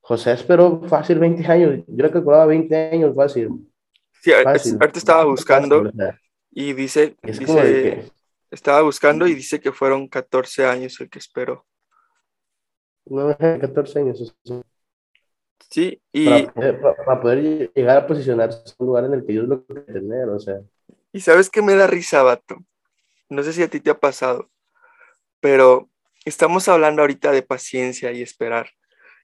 José 0.00 0.32
esperó 0.32 0.82
fácil 0.86 1.18
20 1.18 1.46
años. 1.46 1.84
Yo 1.86 2.04
le 2.04 2.10
calculaba 2.10 2.46
20 2.46 2.90
años 2.92 3.14
fácil. 3.16 3.48
Sí, 4.20 4.32
ahorita 4.32 4.98
estaba 4.98 5.24
buscando 5.24 5.90
y 6.50 6.72
dice, 6.72 7.16
dice 7.22 8.10
estaba 8.50 8.82
buscando 8.82 9.26
y 9.26 9.34
dice 9.34 9.60
que 9.60 9.72
fueron 9.72 10.06
14 10.06 10.66
años 10.66 11.00
el 11.00 11.10
que 11.10 11.18
esperó. 11.18 11.66
No, 13.06 13.36
14 13.36 13.98
años. 13.98 14.34
Sí, 15.70 16.00
y... 16.12 16.46
Para 16.46 17.20
poder, 17.20 17.70
llegar 17.74 17.96
a 17.96 18.06
posicionarse 18.06 18.58
en 18.66 18.74
un 18.78 18.86
lugar 18.86 19.04
en 19.04 19.14
el 19.14 19.26
que 19.26 19.32
Dios 19.32 19.48
lo 19.48 19.64
quiere 19.64 19.82
tener, 19.82 20.28
o 20.28 20.38
sea. 20.38 20.60
Y 21.12 21.20
sabes 21.20 21.50
qué 21.50 21.62
me 21.62 21.74
da 21.74 21.86
risa, 21.86 22.22
vato. 22.22 22.58
No 23.28 23.42
sé 23.42 23.52
si 23.52 23.62
a 23.62 23.68
ti 23.68 23.80
te 23.80 23.90
ha 23.90 23.98
pasado, 23.98 24.50
pero 25.40 25.88
estamos 26.24 26.68
hablando 26.68 27.02
ahorita 27.02 27.32
de 27.32 27.42
paciencia 27.42 28.12
y 28.12 28.22
esperar. 28.22 28.70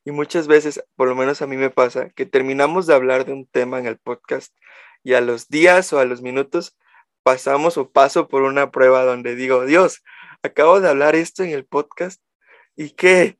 Y 0.04 0.12
muchas 0.12 0.46
veces, 0.46 0.82
por 0.96 1.08
lo 1.08 1.14
menos 1.14 1.42
a 1.42 1.46
mí 1.46 1.56
me 1.56 1.70
pasa, 1.70 2.10
que 2.10 2.26
terminamos 2.26 2.86
de 2.86 2.94
hablar 2.94 3.26
de 3.26 3.32
un 3.32 3.46
tema 3.46 3.78
en 3.78 3.86
el 3.86 3.98
podcast 3.98 4.54
y 5.02 5.14
a 5.14 5.20
los 5.20 5.48
días 5.48 5.92
o 5.92 5.98
a 5.98 6.04
los 6.04 6.22
minutos 6.22 6.76
pasamos 7.22 7.76
o 7.76 7.90
paso 7.90 8.28
por 8.28 8.42
una 8.42 8.70
prueba 8.70 9.04
donde 9.04 9.34
digo, 9.34 9.66
Dios, 9.66 10.02
acabo 10.42 10.80
de 10.80 10.88
hablar 10.88 11.14
esto 11.14 11.42
en 11.42 11.50
el 11.50 11.64
podcast 11.66 12.20
y 12.76 12.90
qué, 12.90 13.38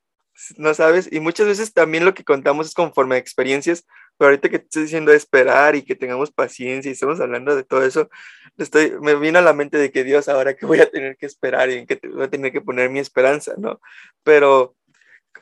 no 0.56 0.74
sabes, 0.74 1.08
y 1.10 1.20
muchas 1.20 1.46
veces 1.46 1.72
también 1.72 2.04
lo 2.04 2.14
que 2.14 2.24
contamos 2.24 2.68
es 2.68 2.74
conforme 2.74 3.16
a 3.16 3.18
experiencias, 3.18 3.86
pero 4.16 4.30
ahorita 4.30 4.48
que 4.48 4.58
te 4.58 4.64
estoy 4.64 4.82
diciendo 4.82 5.12
esperar 5.12 5.76
y 5.76 5.82
que 5.82 5.96
tengamos 5.96 6.30
paciencia 6.30 6.88
y 6.90 6.92
estamos 6.92 7.20
hablando 7.20 7.56
de 7.56 7.64
todo 7.64 7.84
eso, 7.84 8.10
estoy, 8.58 8.92
me 9.00 9.14
vino 9.14 9.38
a 9.38 9.42
la 9.42 9.52
mente 9.52 9.78
de 9.78 9.90
que 9.90 10.04
Dios, 10.04 10.28
ahora 10.28 10.54
que 10.54 10.66
voy 10.66 10.80
a 10.80 10.90
tener 10.90 11.16
que 11.16 11.26
esperar 11.26 11.70
y 11.70 11.78
en 11.78 11.86
que 11.86 12.00
voy 12.08 12.24
a 12.24 12.30
tener 12.30 12.52
que 12.52 12.60
poner 12.60 12.90
mi 12.90 12.98
esperanza, 12.98 13.54
¿no? 13.56 13.80
Pero 14.22 14.76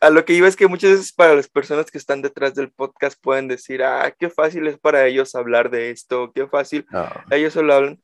a 0.00 0.10
lo 0.10 0.24
que 0.24 0.34
iba 0.34 0.48
es 0.48 0.56
que 0.56 0.68
muchas 0.68 0.92
veces 0.92 1.12
para 1.12 1.34
las 1.34 1.48
personas 1.48 1.90
que 1.90 1.98
están 1.98 2.22
detrás 2.22 2.54
del 2.54 2.70
podcast 2.70 3.20
pueden 3.20 3.48
decir, 3.48 3.82
ah, 3.82 4.14
qué 4.18 4.30
fácil 4.30 4.66
es 4.66 4.78
para 4.78 5.06
ellos 5.06 5.34
hablar 5.34 5.70
de 5.70 5.90
esto, 5.90 6.32
qué 6.34 6.46
fácil, 6.46 6.86
ellos 7.30 7.52
solo 7.52 7.74
hablan. 7.74 8.00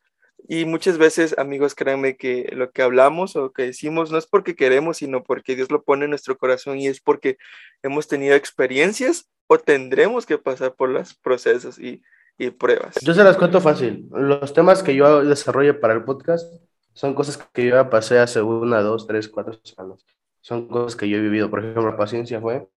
Y 0.47 0.65
muchas 0.67 0.99
veces, 0.99 1.37
amigos, 1.39 1.75
créanme 1.75 2.17
que 2.17 2.51
lo 2.53 2.71
que 2.71 2.83
hablamos 2.83 3.35
o 3.37 3.53
que 3.53 3.63
decimos 3.65 4.11
no 4.13 4.19
es 4.19 4.27
porque 4.27 4.55
queremos, 4.55 4.99
sino 4.99 5.23
porque 5.23 5.57
Dios 5.57 5.71
lo 5.71 5.83
pone 5.83 6.05
en 6.05 6.11
nuestro 6.11 6.37
corazón 6.37 6.79
y 6.79 6.87
es 6.87 7.01
porque 7.01 7.39
hemos 7.83 8.09
tenido 8.09 8.35
experiencias 8.35 9.31
o 9.47 9.59
tendremos 9.59 10.27
que 10.27 10.39
pasar 10.39 10.75
por 10.75 10.91
los 10.91 11.15
procesos 11.15 11.79
y, 11.79 12.03
y 12.37 12.51
pruebas. 12.51 12.97
Yo 13.03 13.15
se 13.15 13.25
las 13.25 13.37
cuento 13.37 13.61
fácil. 13.61 14.07
Los 14.11 14.53
temas 14.53 14.83
que 14.83 14.95
yo 14.95 15.25
desarrollo 15.25 15.81
para 15.81 15.95
el 15.95 16.05
podcast 16.05 16.47
son 16.93 17.15
cosas 17.15 17.39
que 17.53 17.67
yo 17.67 17.77
ya 17.77 17.89
pasé 17.89 18.19
hace 18.19 18.43
una, 18.43 18.83
dos, 18.83 19.07
tres, 19.07 19.29
cuatro 19.29 19.59
semanas 19.63 20.05
son 20.45 20.69
cosas 20.69 20.95
que 20.95 21.09
yo 21.09 21.17
he 21.17 21.23
vivido. 21.23 21.49
Por 21.49 21.61
ejemplo, 21.61 21.91
la 21.91 21.97
paciencia 21.97 22.39
fue 22.39 22.69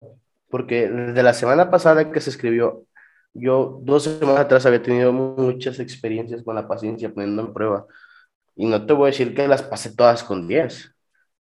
porque 0.49 0.89
desde 0.89 1.23
la 1.25 1.35
semana 1.35 1.69
pasada 1.69 2.13
que 2.13 2.21
se 2.21 2.31
escribió, 2.31 2.85
yo 3.39 3.81
dos 3.83 4.05
semanas 4.05 4.41
atrás 4.41 4.67
había 4.67 4.83
tenido 4.83 5.13
muchas 5.13 5.79
experiencias 5.81 6.43
con 6.43 6.55
la 6.55 6.69
paciencia 6.69 7.13
poniendo 7.13 7.43
en 7.43 7.53
prueba. 7.53 7.87
Y 8.55 8.67
no 8.67 8.87
te 8.87 8.93
voy 8.93 9.09
a 9.09 9.13
decir 9.13 9.35
que 9.35 9.49
las 9.49 9.63
pasé 9.63 9.95
todas 9.95 10.25
con 10.25 10.49
10. 10.49 10.95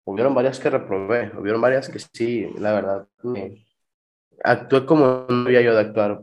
Hubieron 0.05 0.35
varias 0.35 0.59
que 0.59 0.69
reprobé, 0.69 1.31
hubieron 1.37 1.61
varias 1.61 1.89
que 1.89 1.99
sí, 1.99 2.49
la 2.59 2.73
verdad, 2.73 3.07
me 3.23 3.65
actué 4.43 4.85
como 4.85 5.25
no 5.29 5.45
había 5.45 5.61
yo 5.61 5.73
de 5.73 5.81
actuar. 5.81 6.21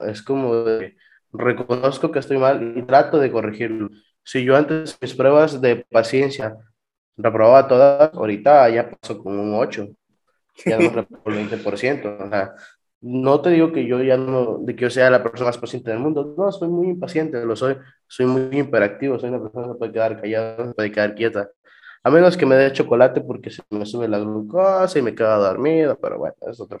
Es 0.00 0.22
como 0.22 0.54
de, 0.56 0.96
reconozco 1.32 2.10
que 2.10 2.18
estoy 2.18 2.38
mal 2.38 2.76
y 2.76 2.82
trato 2.82 3.18
de 3.18 3.30
corregirlo. 3.30 3.88
Si 4.22 4.44
yo 4.44 4.56
antes 4.56 4.98
mis 5.00 5.14
pruebas 5.14 5.60
de 5.60 5.84
paciencia 5.90 6.56
reprobaba 7.16 7.68
todas, 7.68 8.14
ahorita 8.14 8.68
ya 8.70 8.90
pasó 8.90 9.18
con 9.22 9.38
un 9.38 9.54
8, 9.54 9.88
ya 10.66 10.78
no 10.78 10.90
reprobó 10.90 11.30
el 11.30 11.48
20%. 11.48 12.26
O 12.26 12.30
sea, 12.30 12.54
no 13.02 13.40
te 13.40 13.50
digo 13.50 13.72
que 13.72 13.84
yo 13.84 14.00
ya 14.02 14.16
no, 14.16 14.58
de 14.60 14.76
que 14.76 14.82
yo 14.82 14.90
sea 14.90 15.10
la 15.10 15.22
persona 15.22 15.48
más 15.48 15.58
paciente 15.58 15.90
del 15.90 15.98
mundo, 15.98 16.34
no, 16.38 16.52
soy 16.52 16.68
muy 16.68 16.88
impaciente, 16.88 17.44
lo 17.44 17.56
soy, 17.56 17.76
soy 18.06 18.26
muy 18.26 18.58
imperactivo, 18.58 19.18
soy 19.18 19.30
una 19.30 19.42
persona 19.42 19.72
que 19.72 19.78
puede 19.78 19.92
quedar 19.92 20.20
callada, 20.20 20.72
puede 20.72 20.92
quedar 20.92 21.14
quieta. 21.14 21.50
A 22.04 22.10
menos 22.10 22.36
que 22.36 22.46
me 22.46 22.56
dé 22.56 22.72
chocolate 22.72 23.20
porque 23.20 23.50
se 23.50 23.62
me 23.70 23.86
sube 23.86 24.08
la 24.08 24.18
glucosa 24.18 24.98
y 24.98 25.02
me 25.02 25.14
queda 25.14 25.36
dormido, 25.36 25.98
pero 26.00 26.18
bueno, 26.18 26.34
es 26.50 26.60
otro. 26.60 26.78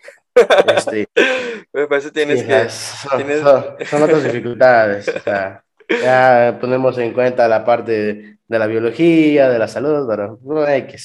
Este, 0.76 1.08
me 1.72 1.86
parece 1.86 2.10
tienes 2.10 2.42
que... 2.42 2.68
Son, 2.68 3.18
tienes... 3.18 3.40
son, 3.40 4.02
otras 4.02 4.24
dificultades. 4.24 5.08
O 5.08 5.20
sea, 5.20 5.64
Ya 5.88 6.58
ponemos 6.60 6.98
en 6.98 7.12
cuenta 7.12 7.48
la 7.48 7.64
parte 7.64 8.38
de, 8.48 8.58
la 8.58 8.66
biología, 8.66 9.48
de 9.48 9.58
la 9.58 9.68
salud, 9.68 10.06
pero 10.08 10.38
no 10.42 10.62
hay 10.62 10.86
que... 10.86 10.96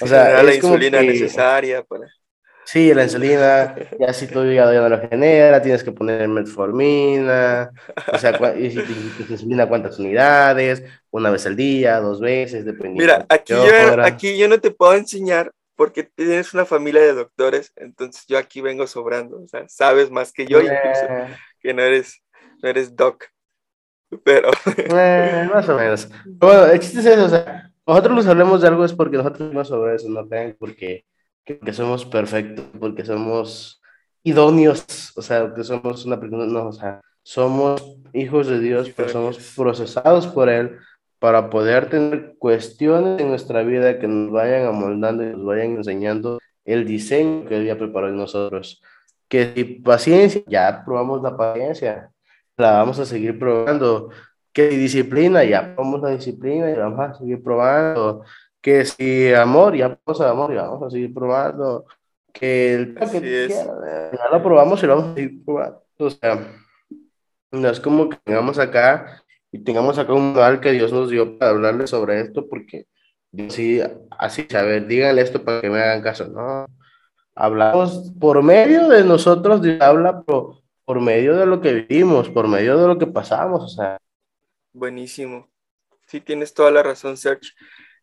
O 0.00 0.06
sea, 0.06 0.42
la 0.42 0.54
insulina 0.54 1.00
necesaria 1.00 1.82
para... 1.82 2.06
Sí, 2.70 2.92
la 2.92 3.04
insulina, 3.04 3.74
ya 3.98 4.12
si 4.12 4.26
tu 4.26 4.44
hígado 4.44 4.74
ya 4.74 4.82
no 4.82 4.90
lo 4.90 5.00
genera, 5.08 5.62
tienes 5.62 5.82
que 5.82 5.90
poner 5.90 6.28
metformina, 6.28 7.70
o 8.12 8.18
sea, 8.18 8.38
y 8.58 8.70
si 8.70 8.80
insulina 9.26 9.66
cuántas 9.66 9.98
unidades, 9.98 10.84
una 11.10 11.30
vez 11.30 11.46
al 11.46 11.56
día, 11.56 11.98
dos 11.98 12.20
veces, 12.20 12.66
dependiendo. 12.66 13.00
Mira, 13.00 13.26
aquí 13.30 13.54
yo, 13.54 14.02
aquí 14.04 14.36
yo 14.36 14.48
no 14.48 14.60
te 14.60 14.70
puedo 14.70 14.92
enseñar 14.92 15.50
porque 15.76 16.02
tienes 16.02 16.52
una 16.52 16.66
familia 16.66 17.00
de 17.00 17.14
doctores, 17.14 17.72
entonces 17.74 18.26
yo 18.28 18.36
aquí 18.36 18.60
vengo 18.60 18.86
sobrando, 18.86 19.40
o 19.40 19.48
sea, 19.48 19.66
sabes 19.66 20.10
más 20.10 20.30
que 20.30 20.44
yo, 20.44 20.60
incluso, 20.60 21.06
eh. 21.08 21.36
que 21.60 21.72
no 21.72 21.80
eres, 21.80 22.22
no 22.62 22.68
eres 22.68 22.94
doc, 22.94 23.24
pero... 24.22 24.50
Eh, 24.76 25.48
más 25.50 25.66
o 25.70 25.74
menos. 25.74 26.10
Bueno, 26.26 26.66
el 26.66 26.80
chiste 26.80 27.00
es 27.00 27.06
eso, 27.06 27.24
o 27.24 27.28
sea, 27.30 27.72
nosotros 27.86 28.14
nos 28.14 28.26
hablemos 28.26 28.60
de 28.60 28.68
algo 28.68 28.84
es 28.84 28.92
porque 28.92 29.16
nosotros 29.16 29.54
no 29.54 29.64
sobre 29.64 29.94
eso, 29.94 30.10
no 30.10 30.28
creen 30.28 30.54
porque 30.58 31.06
que 31.56 31.72
somos 31.72 32.04
perfectos, 32.04 32.64
porque 32.78 33.04
somos 33.04 33.80
idóneos, 34.22 34.84
o 35.16 35.22
sea, 35.22 35.52
que 35.54 35.64
somos 35.64 36.04
una 36.04 36.20
persona, 36.20 36.46
no, 36.46 36.68
o 36.68 36.72
sea, 36.72 37.00
somos 37.22 37.96
hijos 38.12 38.46
de 38.46 38.60
Dios, 38.60 38.90
pero 38.94 39.08
somos 39.08 39.54
procesados 39.56 40.26
por 40.26 40.48
Él 40.48 40.78
para 41.18 41.50
poder 41.50 41.88
tener 41.88 42.36
cuestiones 42.38 43.20
en 43.20 43.28
nuestra 43.28 43.62
vida 43.62 43.98
que 43.98 44.06
nos 44.06 44.30
vayan 44.30 44.66
amoldando 44.66 45.24
y 45.24 45.28
nos 45.28 45.44
vayan 45.44 45.76
enseñando 45.76 46.38
el 46.64 46.86
diseño 46.86 47.46
que 47.46 47.60
Dios 47.60 47.78
preparado 47.78 48.12
en 48.12 48.18
nosotros. 48.18 48.82
Que 49.28 49.52
si 49.54 49.64
paciencia, 49.64 50.42
ya 50.46 50.82
probamos 50.84 51.22
la 51.22 51.36
paciencia, 51.36 52.10
la 52.56 52.72
vamos 52.72 52.98
a 52.98 53.04
seguir 53.04 53.38
probando. 53.38 54.10
Que 54.52 54.68
disciplina, 54.68 55.44
ya 55.44 55.74
probamos 55.74 56.02
la 56.02 56.10
disciplina 56.10 56.70
y 56.70 56.76
la 56.76 56.88
vamos 56.88 57.00
a 57.00 57.14
seguir 57.14 57.42
probando 57.42 58.24
que 58.68 58.84
si 58.84 59.32
amor, 59.32 59.74
ya 59.74 59.98
vamos 60.04 60.20
a 60.20 60.28
amor, 60.28 60.52
y 60.52 60.56
vamos 60.56 60.82
a 60.82 60.90
seguir 60.90 61.14
probando, 61.14 61.86
que 62.34 62.74
el 62.74 62.94
que 62.94 63.48
ya 63.48 64.28
lo 64.30 64.42
probamos 64.42 64.82
y 64.82 64.86
lo 64.86 64.96
vamos 64.96 65.12
a 65.12 65.14
seguir 65.14 65.42
probando. 65.42 65.82
O 65.98 66.10
sea, 66.10 66.54
no 67.50 67.68
es 67.68 67.80
como 67.80 68.10
que 68.10 68.18
tengamos 68.22 68.58
acá 68.58 69.24
y 69.50 69.60
tengamos 69.60 69.98
acá 69.98 70.12
un 70.12 70.32
manual 70.32 70.60
que 70.60 70.72
Dios 70.72 70.92
nos 70.92 71.08
dio 71.08 71.38
para 71.38 71.52
hablarle 71.52 71.86
sobre 71.86 72.20
esto, 72.20 72.46
porque 72.46 72.86
sí, 73.48 73.80
así, 74.10 74.46
a 74.54 74.62
ver, 74.62 74.86
díganle 74.86 75.22
esto 75.22 75.42
para 75.42 75.62
que 75.62 75.70
me 75.70 75.80
hagan 75.80 76.02
caso, 76.02 76.28
¿no? 76.28 76.66
Hablamos 77.34 78.12
por 78.20 78.42
medio 78.42 78.88
de 78.88 79.02
nosotros, 79.02 79.62
Dios 79.62 79.80
habla 79.80 80.20
por, 80.20 80.60
por 80.84 81.00
medio 81.00 81.36
de 81.36 81.46
lo 81.46 81.62
que 81.62 81.72
vivimos, 81.72 82.28
por 82.28 82.48
medio 82.48 82.76
de 82.76 82.86
lo 82.86 82.98
que 82.98 83.06
pasamos, 83.06 83.64
o 83.64 83.68
sea. 83.68 83.96
Buenísimo. 84.74 85.48
Sí, 86.04 86.20
tienes 86.20 86.52
toda 86.52 86.70
la 86.70 86.82
razón, 86.82 87.16
Sergio. 87.16 87.52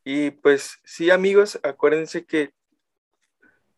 Y 0.08 0.30
pues 0.30 0.80
sí, 0.84 1.10
amigos, 1.10 1.60
acuérdense 1.64 2.26
que 2.26 2.52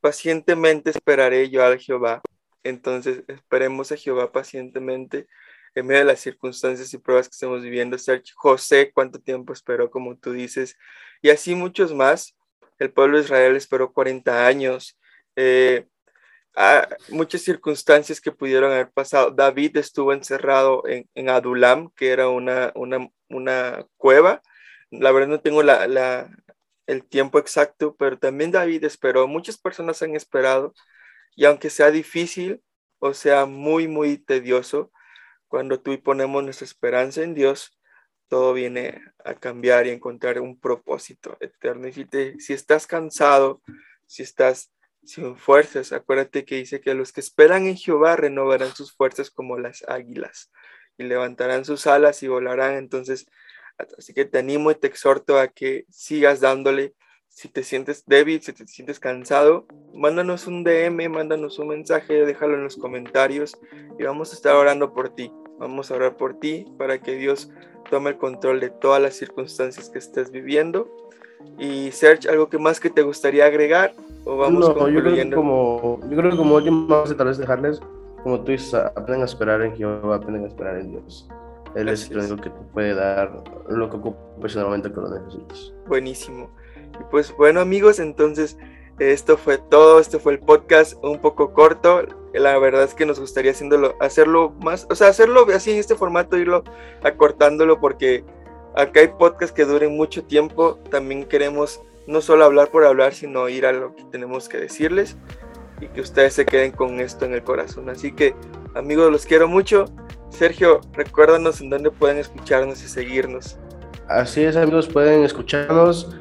pacientemente 0.01 0.89
esperaré 0.89 1.49
yo 1.49 1.65
al 1.65 1.79
Jehová. 1.79 2.21
Entonces, 2.63 3.23
esperemos 3.29 3.93
a 3.93 3.95
Jehová 3.95 4.33
pacientemente 4.33 5.27
en 5.73 5.87
medio 5.87 5.99
de 5.99 6.05
las 6.05 6.19
circunstancias 6.19 6.93
y 6.93 6.97
pruebas 6.97 7.29
que 7.29 7.33
estamos 7.33 7.61
viviendo. 7.61 7.95
José, 8.35 8.91
cuánto 8.93 9.19
tiempo 9.19 9.53
esperó, 9.53 9.89
como 9.89 10.17
tú 10.17 10.33
dices, 10.33 10.77
y 11.21 11.29
así 11.29 11.55
muchos 11.55 11.93
más. 11.93 12.35
El 12.77 12.91
pueblo 12.91 13.17
de 13.17 13.23
Israel 13.23 13.55
esperó 13.55 13.93
40 13.93 14.45
años. 14.47 14.99
Eh, 15.37 15.87
muchas 17.07 17.41
circunstancias 17.41 18.19
que 18.19 18.33
pudieron 18.33 18.73
haber 18.73 18.91
pasado. 18.91 19.31
David 19.31 19.77
estuvo 19.77 20.11
encerrado 20.11 20.85
en, 20.87 21.07
en 21.15 21.29
Adulam, 21.29 21.89
que 21.95 22.09
era 22.09 22.27
una, 22.27 22.73
una, 22.75 23.09
una 23.29 23.85
cueva, 23.95 24.41
la 24.91 25.11
verdad 25.11 25.27
no 25.27 25.41
tengo 25.41 25.63
la, 25.63 26.29
el 26.85 27.03
tiempo 27.05 27.39
exacto, 27.39 27.95
pero 27.97 28.17
también 28.17 28.51
David 28.51 28.83
esperó. 28.85 29.27
Muchas 29.27 29.57
personas 29.57 30.01
han 30.01 30.15
esperado 30.15 30.73
y 31.35 31.45
aunque 31.45 31.69
sea 31.69 31.91
difícil 31.91 32.61
o 32.99 33.13
sea 33.13 33.45
muy, 33.45 33.87
muy 33.87 34.17
tedioso, 34.17 34.91
cuando 35.47 35.79
tú 35.79 35.93
y 35.93 35.97
ponemos 35.97 36.43
nuestra 36.43 36.65
esperanza 36.65 37.21
en 37.23 37.33
Dios, 37.35 37.77
todo 38.27 38.53
viene 38.53 39.01
a 39.23 39.35
cambiar 39.35 39.87
y 39.87 39.91
encontrar 39.91 40.39
un 40.41 40.59
propósito 40.59 41.37
eterno. 41.39 41.87
Y 41.87 41.93
si, 41.93 42.05
si 42.39 42.53
estás 42.53 42.87
cansado, 42.87 43.61
si 44.05 44.23
estás 44.23 44.71
sin 45.03 45.37
fuerzas, 45.37 45.93
acuérdate 45.93 46.43
que 46.43 46.55
dice 46.55 46.81
que 46.81 46.93
los 46.93 47.13
que 47.13 47.21
esperan 47.21 47.67
en 47.67 47.77
Jehová 47.77 48.17
renovarán 48.17 48.75
sus 48.75 48.91
fuerzas 48.93 49.31
como 49.31 49.57
las 49.57 49.83
águilas 49.87 50.51
y 50.97 51.03
levantarán 51.03 51.63
sus 51.63 51.87
alas 51.87 52.21
y 52.23 52.27
volarán. 52.27 52.75
Entonces, 52.75 53.27
Así 53.97 54.13
que 54.13 54.25
te 54.25 54.39
animo 54.39 54.71
y 54.71 54.75
te 54.75 54.87
exhorto 54.87 55.39
a 55.39 55.47
que 55.47 55.85
sigas 55.89 56.39
dándole. 56.39 56.93
Si 57.29 57.49
te 57.49 57.61
sientes 57.61 58.03
débil, 58.07 58.41
si 58.41 58.51
te 58.51 58.65
sientes 58.65 58.99
cansado, 58.99 59.67
mándanos 59.93 60.47
un 60.47 60.63
DM, 60.63 61.07
mándanos 61.07 61.59
un 61.59 61.67
mensaje, 61.67 62.25
déjalo 62.25 62.55
en 62.55 62.63
los 62.63 62.77
comentarios 62.77 63.55
y 63.99 64.03
vamos 64.03 64.31
a 64.31 64.35
estar 64.35 64.55
orando 64.55 64.91
por 64.91 65.09
ti. 65.13 65.31
Vamos 65.59 65.91
a 65.91 65.95
orar 65.95 66.17
por 66.17 66.39
ti 66.39 66.65
para 66.79 66.99
que 66.99 67.15
Dios 67.15 67.51
tome 67.91 68.11
el 68.11 68.17
control 68.17 68.59
de 68.59 68.69
todas 68.69 69.01
las 69.01 69.15
circunstancias 69.15 69.89
que 69.89 69.99
estés 69.99 70.31
viviendo. 70.31 70.89
Y 71.59 71.91
Serge, 71.91 72.29
¿algo 72.29 72.49
que 72.49 72.57
más 72.57 72.79
que 72.79 72.89
te 72.89 73.01
gustaría 73.01 73.45
agregar? 73.45 73.93
¿O 74.25 74.37
vamos 74.37 74.75
no, 74.75 74.89
yo 74.89 75.01
creo 75.01 75.15
que 75.15 75.31
como, 75.31 75.99
yo 76.09 76.17
creo 76.17 76.31
que 76.31 76.37
como 76.37 76.55
último, 76.55 77.03
tal 77.03 77.27
vez 77.27 77.37
dejarles, 77.37 77.79
como 78.23 78.41
tú 78.41 78.51
dices, 78.51 78.73
aprenden 78.73 79.21
a 79.21 79.25
esperar 79.25 79.61
en 79.61 79.75
Jehová, 79.75 80.15
aprenden 80.15 80.43
a 80.43 80.47
esperar 80.47 80.77
en 80.77 80.91
Dios. 80.91 81.27
Él 81.77 81.89
es 81.89 82.09
el 82.09 82.17
único 82.17 82.37
que 82.37 82.49
te 82.49 82.59
puede 82.73 82.95
dar 82.95 83.43
lo 83.69 83.89
que 83.89 83.97
ocupa 83.97 84.17
personalmente 84.41 84.91
que 84.91 84.95
lo 84.99 85.09
necesitas. 85.09 85.73
Buenísimo. 85.87 86.49
Y 86.99 87.03
pues 87.11 87.35
bueno 87.37 87.59
amigos, 87.61 87.99
entonces 87.99 88.57
esto 88.97 89.37
fue 89.37 89.59
todo, 89.59 89.99
este 89.99 90.17
fue 90.17 90.33
el 90.33 90.39
podcast 90.39 90.95
un 91.03 91.19
poco 91.19 91.53
corto. 91.53 92.01
La 92.33 92.57
verdad 92.57 92.83
es 92.83 92.95
que 92.95 93.05
nos 93.05 93.19
gustaría 93.19 93.51
haciéndolo, 93.51 93.95
hacerlo 93.99 94.55
más, 94.59 94.87
o 94.89 94.95
sea, 94.95 95.09
hacerlo 95.09 95.45
así 95.53 95.71
en 95.71 95.77
este 95.77 95.93
formato, 95.93 96.37
irlo 96.37 96.63
acortándolo 97.03 97.79
porque 97.79 98.23
acá 98.75 99.01
hay 99.01 99.09
podcasts 99.09 99.53
que 99.53 99.65
duren 99.65 99.95
mucho 99.95 100.23
tiempo. 100.23 100.79
También 100.89 101.25
queremos 101.25 101.79
no 102.07 102.21
solo 102.21 102.45
hablar 102.45 102.69
por 102.69 102.85
hablar, 102.85 103.13
sino 103.13 103.49
ir 103.49 103.67
a 103.67 103.71
lo 103.71 103.95
que 103.95 104.03
tenemos 104.05 104.49
que 104.49 104.57
decirles 104.57 105.15
y 105.79 105.87
que 105.89 106.01
ustedes 106.01 106.33
se 106.33 106.47
queden 106.47 106.71
con 106.71 106.99
esto 107.01 107.25
en 107.25 107.33
el 107.33 107.43
corazón. 107.43 107.89
Así 107.89 108.13
que 108.13 108.33
amigos, 108.73 109.11
los 109.11 109.27
quiero 109.27 109.47
mucho. 109.47 109.85
Sergio, 110.29 110.81
recuérdanos 110.93 111.61
en 111.61 111.69
dónde 111.69 111.91
pueden 111.91 112.17
escucharnos 112.17 112.83
y 112.83 112.87
seguirnos. 112.87 113.57
Así 114.07 114.43
es, 114.43 114.55
amigos, 114.55 114.87
pueden 114.87 115.23
escucharnos 115.23 116.15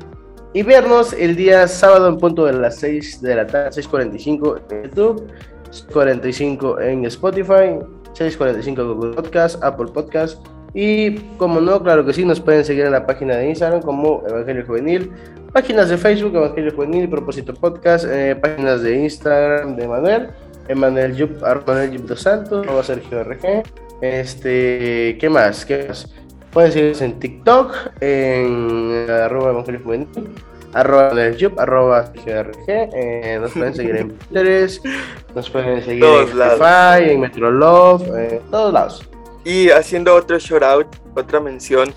y 0.52 0.62
vernos 0.62 1.12
el 1.12 1.36
día 1.36 1.68
sábado 1.68 2.08
en 2.08 2.18
punto 2.18 2.46
de 2.46 2.54
las 2.54 2.76
6 2.78 3.20
de 3.22 3.34
la 3.34 3.46
tarde, 3.46 3.70
6.45 3.70 4.62
en 4.70 4.84
YouTube, 4.84 5.26
6.45 5.70 6.82
en 6.82 7.04
Spotify, 7.04 7.78
6.45 8.14 8.94
Google 8.94 9.14
Podcast, 9.14 9.62
Apple 9.62 9.88
Podcast 9.92 10.38
y 10.78 11.16
como 11.38 11.60
no, 11.60 11.82
claro 11.82 12.04
que 12.04 12.12
sí, 12.12 12.24
nos 12.24 12.40
pueden 12.40 12.64
seguir 12.64 12.84
en 12.84 12.92
la 12.92 13.06
página 13.06 13.36
de 13.36 13.48
Instagram 13.48 13.80
como 13.82 14.22
Evangelio 14.28 14.64
Juvenil, 14.66 15.10
páginas 15.52 15.88
de 15.88 15.96
Facebook 15.96 16.34
Evangelio 16.34 16.70
Juvenil, 16.74 17.08
Propósito 17.08 17.54
Podcast, 17.54 18.04
eh, 18.08 18.36
páginas 18.36 18.82
de 18.82 19.04
Instagram 19.04 19.76
de 19.76 19.88
Manuel, 19.88 20.28
Emanuel 20.68 21.16
Yup, 21.16 21.40
Manuel 21.66 21.92
Yup 21.92 22.06
dos 22.06 22.20
Santos, 22.20 22.66
Sergio 22.86 23.24
RG, 23.24 23.62
este, 24.00 25.16
¿qué 25.18 25.28
más? 25.30 25.64
¿Qué 25.64 25.86
más? 25.88 26.12
Pueden 26.52 26.72
seguirnos 26.72 27.02
en 27.02 27.18
TikTok, 27.18 27.74
en 28.00 29.06
arroba 29.10 29.50
Evangelio 29.50 29.80
Juvenil, 29.82 30.08
arroba 30.72 31.10
en 31.10 31.18
el 31.18 31.36
YouTube, 31.36 31.60
arroba 31.60 32.12
GRG, 32.14 32.64
eh, 32.68 33.38
nos 33.40 33.52
pueden 33.52 33.74
seguir 33.74 33.96
en 33.96 34.10
Pinterest, 34.18 34.84
nos 35.34 35.50
pueden 35.50 35.84
seguir 35.84 36.04
en 36.04 36.28
Spotify, 36.28 37.10
en 37.10 37.20
Metrolove, 37.20 38.36
en 38.36 38.40
todos 38.50 38.72
lados. 38.72 39.08
Y 39.44 39.70
haciendo 39.70 40.14
otro 40.14 40.38
shout 40.38 40.62
out, 40.62 40.86
otra 41.14 41.40
mención, 41.40 41.92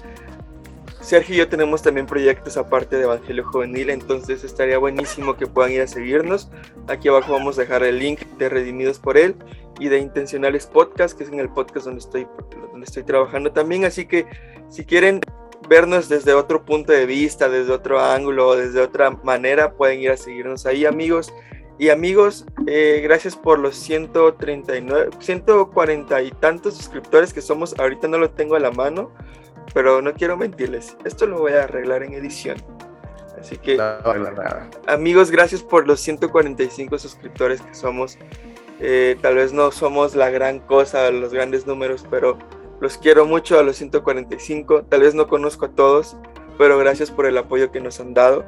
Sergio 1.02 1.34
y 1.34 1.38
yo 1.40 1.48
tenemos 1.48 1.82
también 1.82 2.06
proyectos 2.06 2.56
aparte 2.58 2.98
de 2.98 3.04
Evangelio 3.04 3.44
Juvenil, 3.44 3.90
entonces 3.90 4.44
estaría 4.44 4.78
buenísimo 4.78 5.36
que 5.36 5.48
puedan 5.48 5.72
ir 5.72 5.82
a 5.82 5.88
seguirnos. 5.88 6.52
Aquí 6.88 7.08
abajo 7.08 7.34
vamos 7.34 7.58
a 7.58 7.62
dejar 7.62 7.82
el 7.84 7.98
link 7.98 8.20
de 8.38 8.50
Redimidos 8.50 9.00
por 9.00 9.18
Él 9.18 9.36
y 9.80 9.88
de 9.88 10.00
Intencionales 10.00 10.68
Podcast, 10.68 11.18
que 11.18 11.24
es 11.24 11.32
en 11.32 11.40
el 11.40 11.50
podcast 11.50 11.86
donde 11.86 12.00
estoy, 12.00 12.28
donde 12.72 12.86
estoy 12.86 13.04
trabajando 13.04 13.52
también. 13.52 13.86
Así 13.86 14.06
que 14.06 14.26
si 14.70 14.86
quieren 14.86 15.22
vernos 15.68 16.10
desde 16.10 16.34
otro 16.34 16.66
punto 16.66 16.92
de 16.92 17.06
vista, 17.06 17.50
desde 17.50 17.72
otro 17.72 18.00
ángulo, 18.00 18.56
desde 18.56 18.82
otra 18.82 19.12
manera, 19.12 19.74
pueden 19.74 20.00
ir 20.02 20.12
a 20.12 20.18
seguirnos 20.18 20.66
ahí, 20.66 20.86
amigos. 20.86 21.34
Y 21.78 21.90
amigos, 21.90 22.46
eh, 22.68 23.00
gracias 23.02 23.38
por 23.38 23.58
los 23.58 23.76
139, 23.78 25.12
140 25.20 26.22
y 26.24 26.32
tantos 26.32 26.76
suscriptores 26.76 27.34
que 27.34 27.42
somos. 27.42 27.80
Ahorita 27.80 28.10
no 28.10 28.18
lo 28.18 28.32
tengo 28.32 28.56
a 28.56 28.60
la 28.60 28.72
mano 28.72 29.12
pero 29.74 30.02
no 30.02 30.14
quiero 30.14 30.38
mentirles, 30.38 30.96
esto 31.06 31.26
lo 31.26 31.40
voy 31.40 31.54
a 31.54 31.64
arreglar 31.64 32.04
en 32.04 32.14
edición. 32.14 32.58
Así 33.40 33.58
que, 33.58 33.80
amigos, 34.88 35.32
gracias 35.32 35.64
por 35.64 35.88
los 35.88 36.02
145 36.02 37.00
suscriptores 37.00 37.62
que 37.62 37.74
somos. 37.74 38.18
Eh, 38.80 39.18
tal 39.22 39.36
vez 39.36 39.52
no 39.52 39.72
somos 39.72 40.16
la 40.16 40.30
gran 40.30 40.60
cosa, 40.60 41.12
los 41.12 41.34
grandes 41.34 41.68
números, 41.68 42.06
pero 42.10 42.38
Los 42.82 42.98
quiero 42.98 43.26
mucho 43.26 43.60
a 43.60 43.64
los 43.64 43.76
145. 43.76 44.84
Tal 44.84 45.02
vez 45.02 45.14
no 45.14 45.28
conozco 45.28 45.66
a 45.66 45.72
todos, 45.72 46.16
pero 46.58 46.78
gracias 46.78 47.12
por 47.12 47.26
el 47.26 47.38
apoyo 47.38 47.72
que 47.72 47.82
nos 47.82 48.00
han 48.00 48.14
dado. 48.14 48.46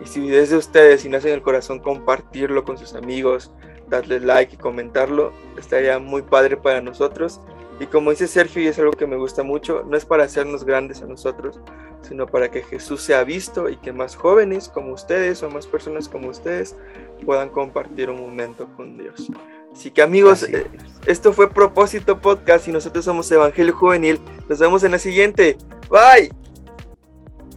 Y 0.00 0.06
si 0.06 0.28
desde 0.28 0.56
ustedes 0.56 1.04
y 1.04 1.08
nace 1.08 1.28
en 1.28 1.34
el 1.34 1.42
corazón 1.42 1.80
compartirlo 1.80 2.64
con 2.64 2.78
sus 2.78 2.94
amigos, 2.94 3.50
darle 3.88 4.20
like 4.20 4.54
y 4.54 4.58
comentarlo, 4.58 5.32
estaría 5.58 5.98
muy 5.98 6.22
padre 6.22 6.56
para 6.56 6.80
nosotros. 6.80 7.40
Y 7.80 7.86
como 7.86 8.10
dice 8.10 8.28
Sergio, 8.28 8.62
y 8.62 8.68
es 8.68 8.78
algo 8.78 8.92
que 8.92 9.06
me 9.08 9.16
gusta 9.16 9.42
mucho, 9.42 9.84
no 9.88 9.96
es 9.96 10.04
para 10.04 10.24
hacernos 10.24 10.64
grandes 10.64 11.02
a 11.02 11.06
nosotros, 11.06 11.58
sino 12.02 12.26
para 12.26 12.50
que 12.50 12.62
Jesús 12.62 13.02
sea 13.02 13.24
visto 13.24 13.68
y 13.68 13.76
que 13.76 13.92
más 13.92 14.14
jóvenes 14.14 14.68
como 14.68 14.92
ustedes 14.92 15.42
o 15.42 15.50
más 15.50 15.66
personas 15.66 16.08
como 16.08 16.28
ustedes 16.28 16.76
puedan 17.24 17.48
compartir 17.48 18.10
un 18.10 18.20
momento 18.20 18.68
con 18.76 18.96
Dios. 18.96 19.28
Así 19.72 19.90
que 19.90 20.02
amigos, 20.02 20.42
eh, 20.44 20.66
esto 21.06 21.32
fue 21.32 21.50
Propósito 21.50 22.20
Podcast 22.20 22.68
y 22.68 22.72
nosotros 22.72 23.04
somos 23.04 23.30
Evangelio 23.30 23.74
Juvenil. 23.74 24.20
Nos 24.48 24.58
vemos 24.58 24.82
en 24.84 24.92
la 24.92 24.98
siguiente. 24.98 25.56
Bye. 25.90 26.32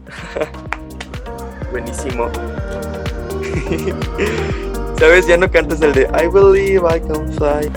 Buenísimo. 1.71 2.29
¿Sabes? 4.97 5.27
Ya 5.27 5.37
no 5.37 5.51
cantas 5.51 5.81
el 5.81 5.93
de 5.93 6.03
I 6.03 6.27
believe 6.27 6.87
I 6.87 6.99
can 6.99 7.31
fly. 7.33 7.71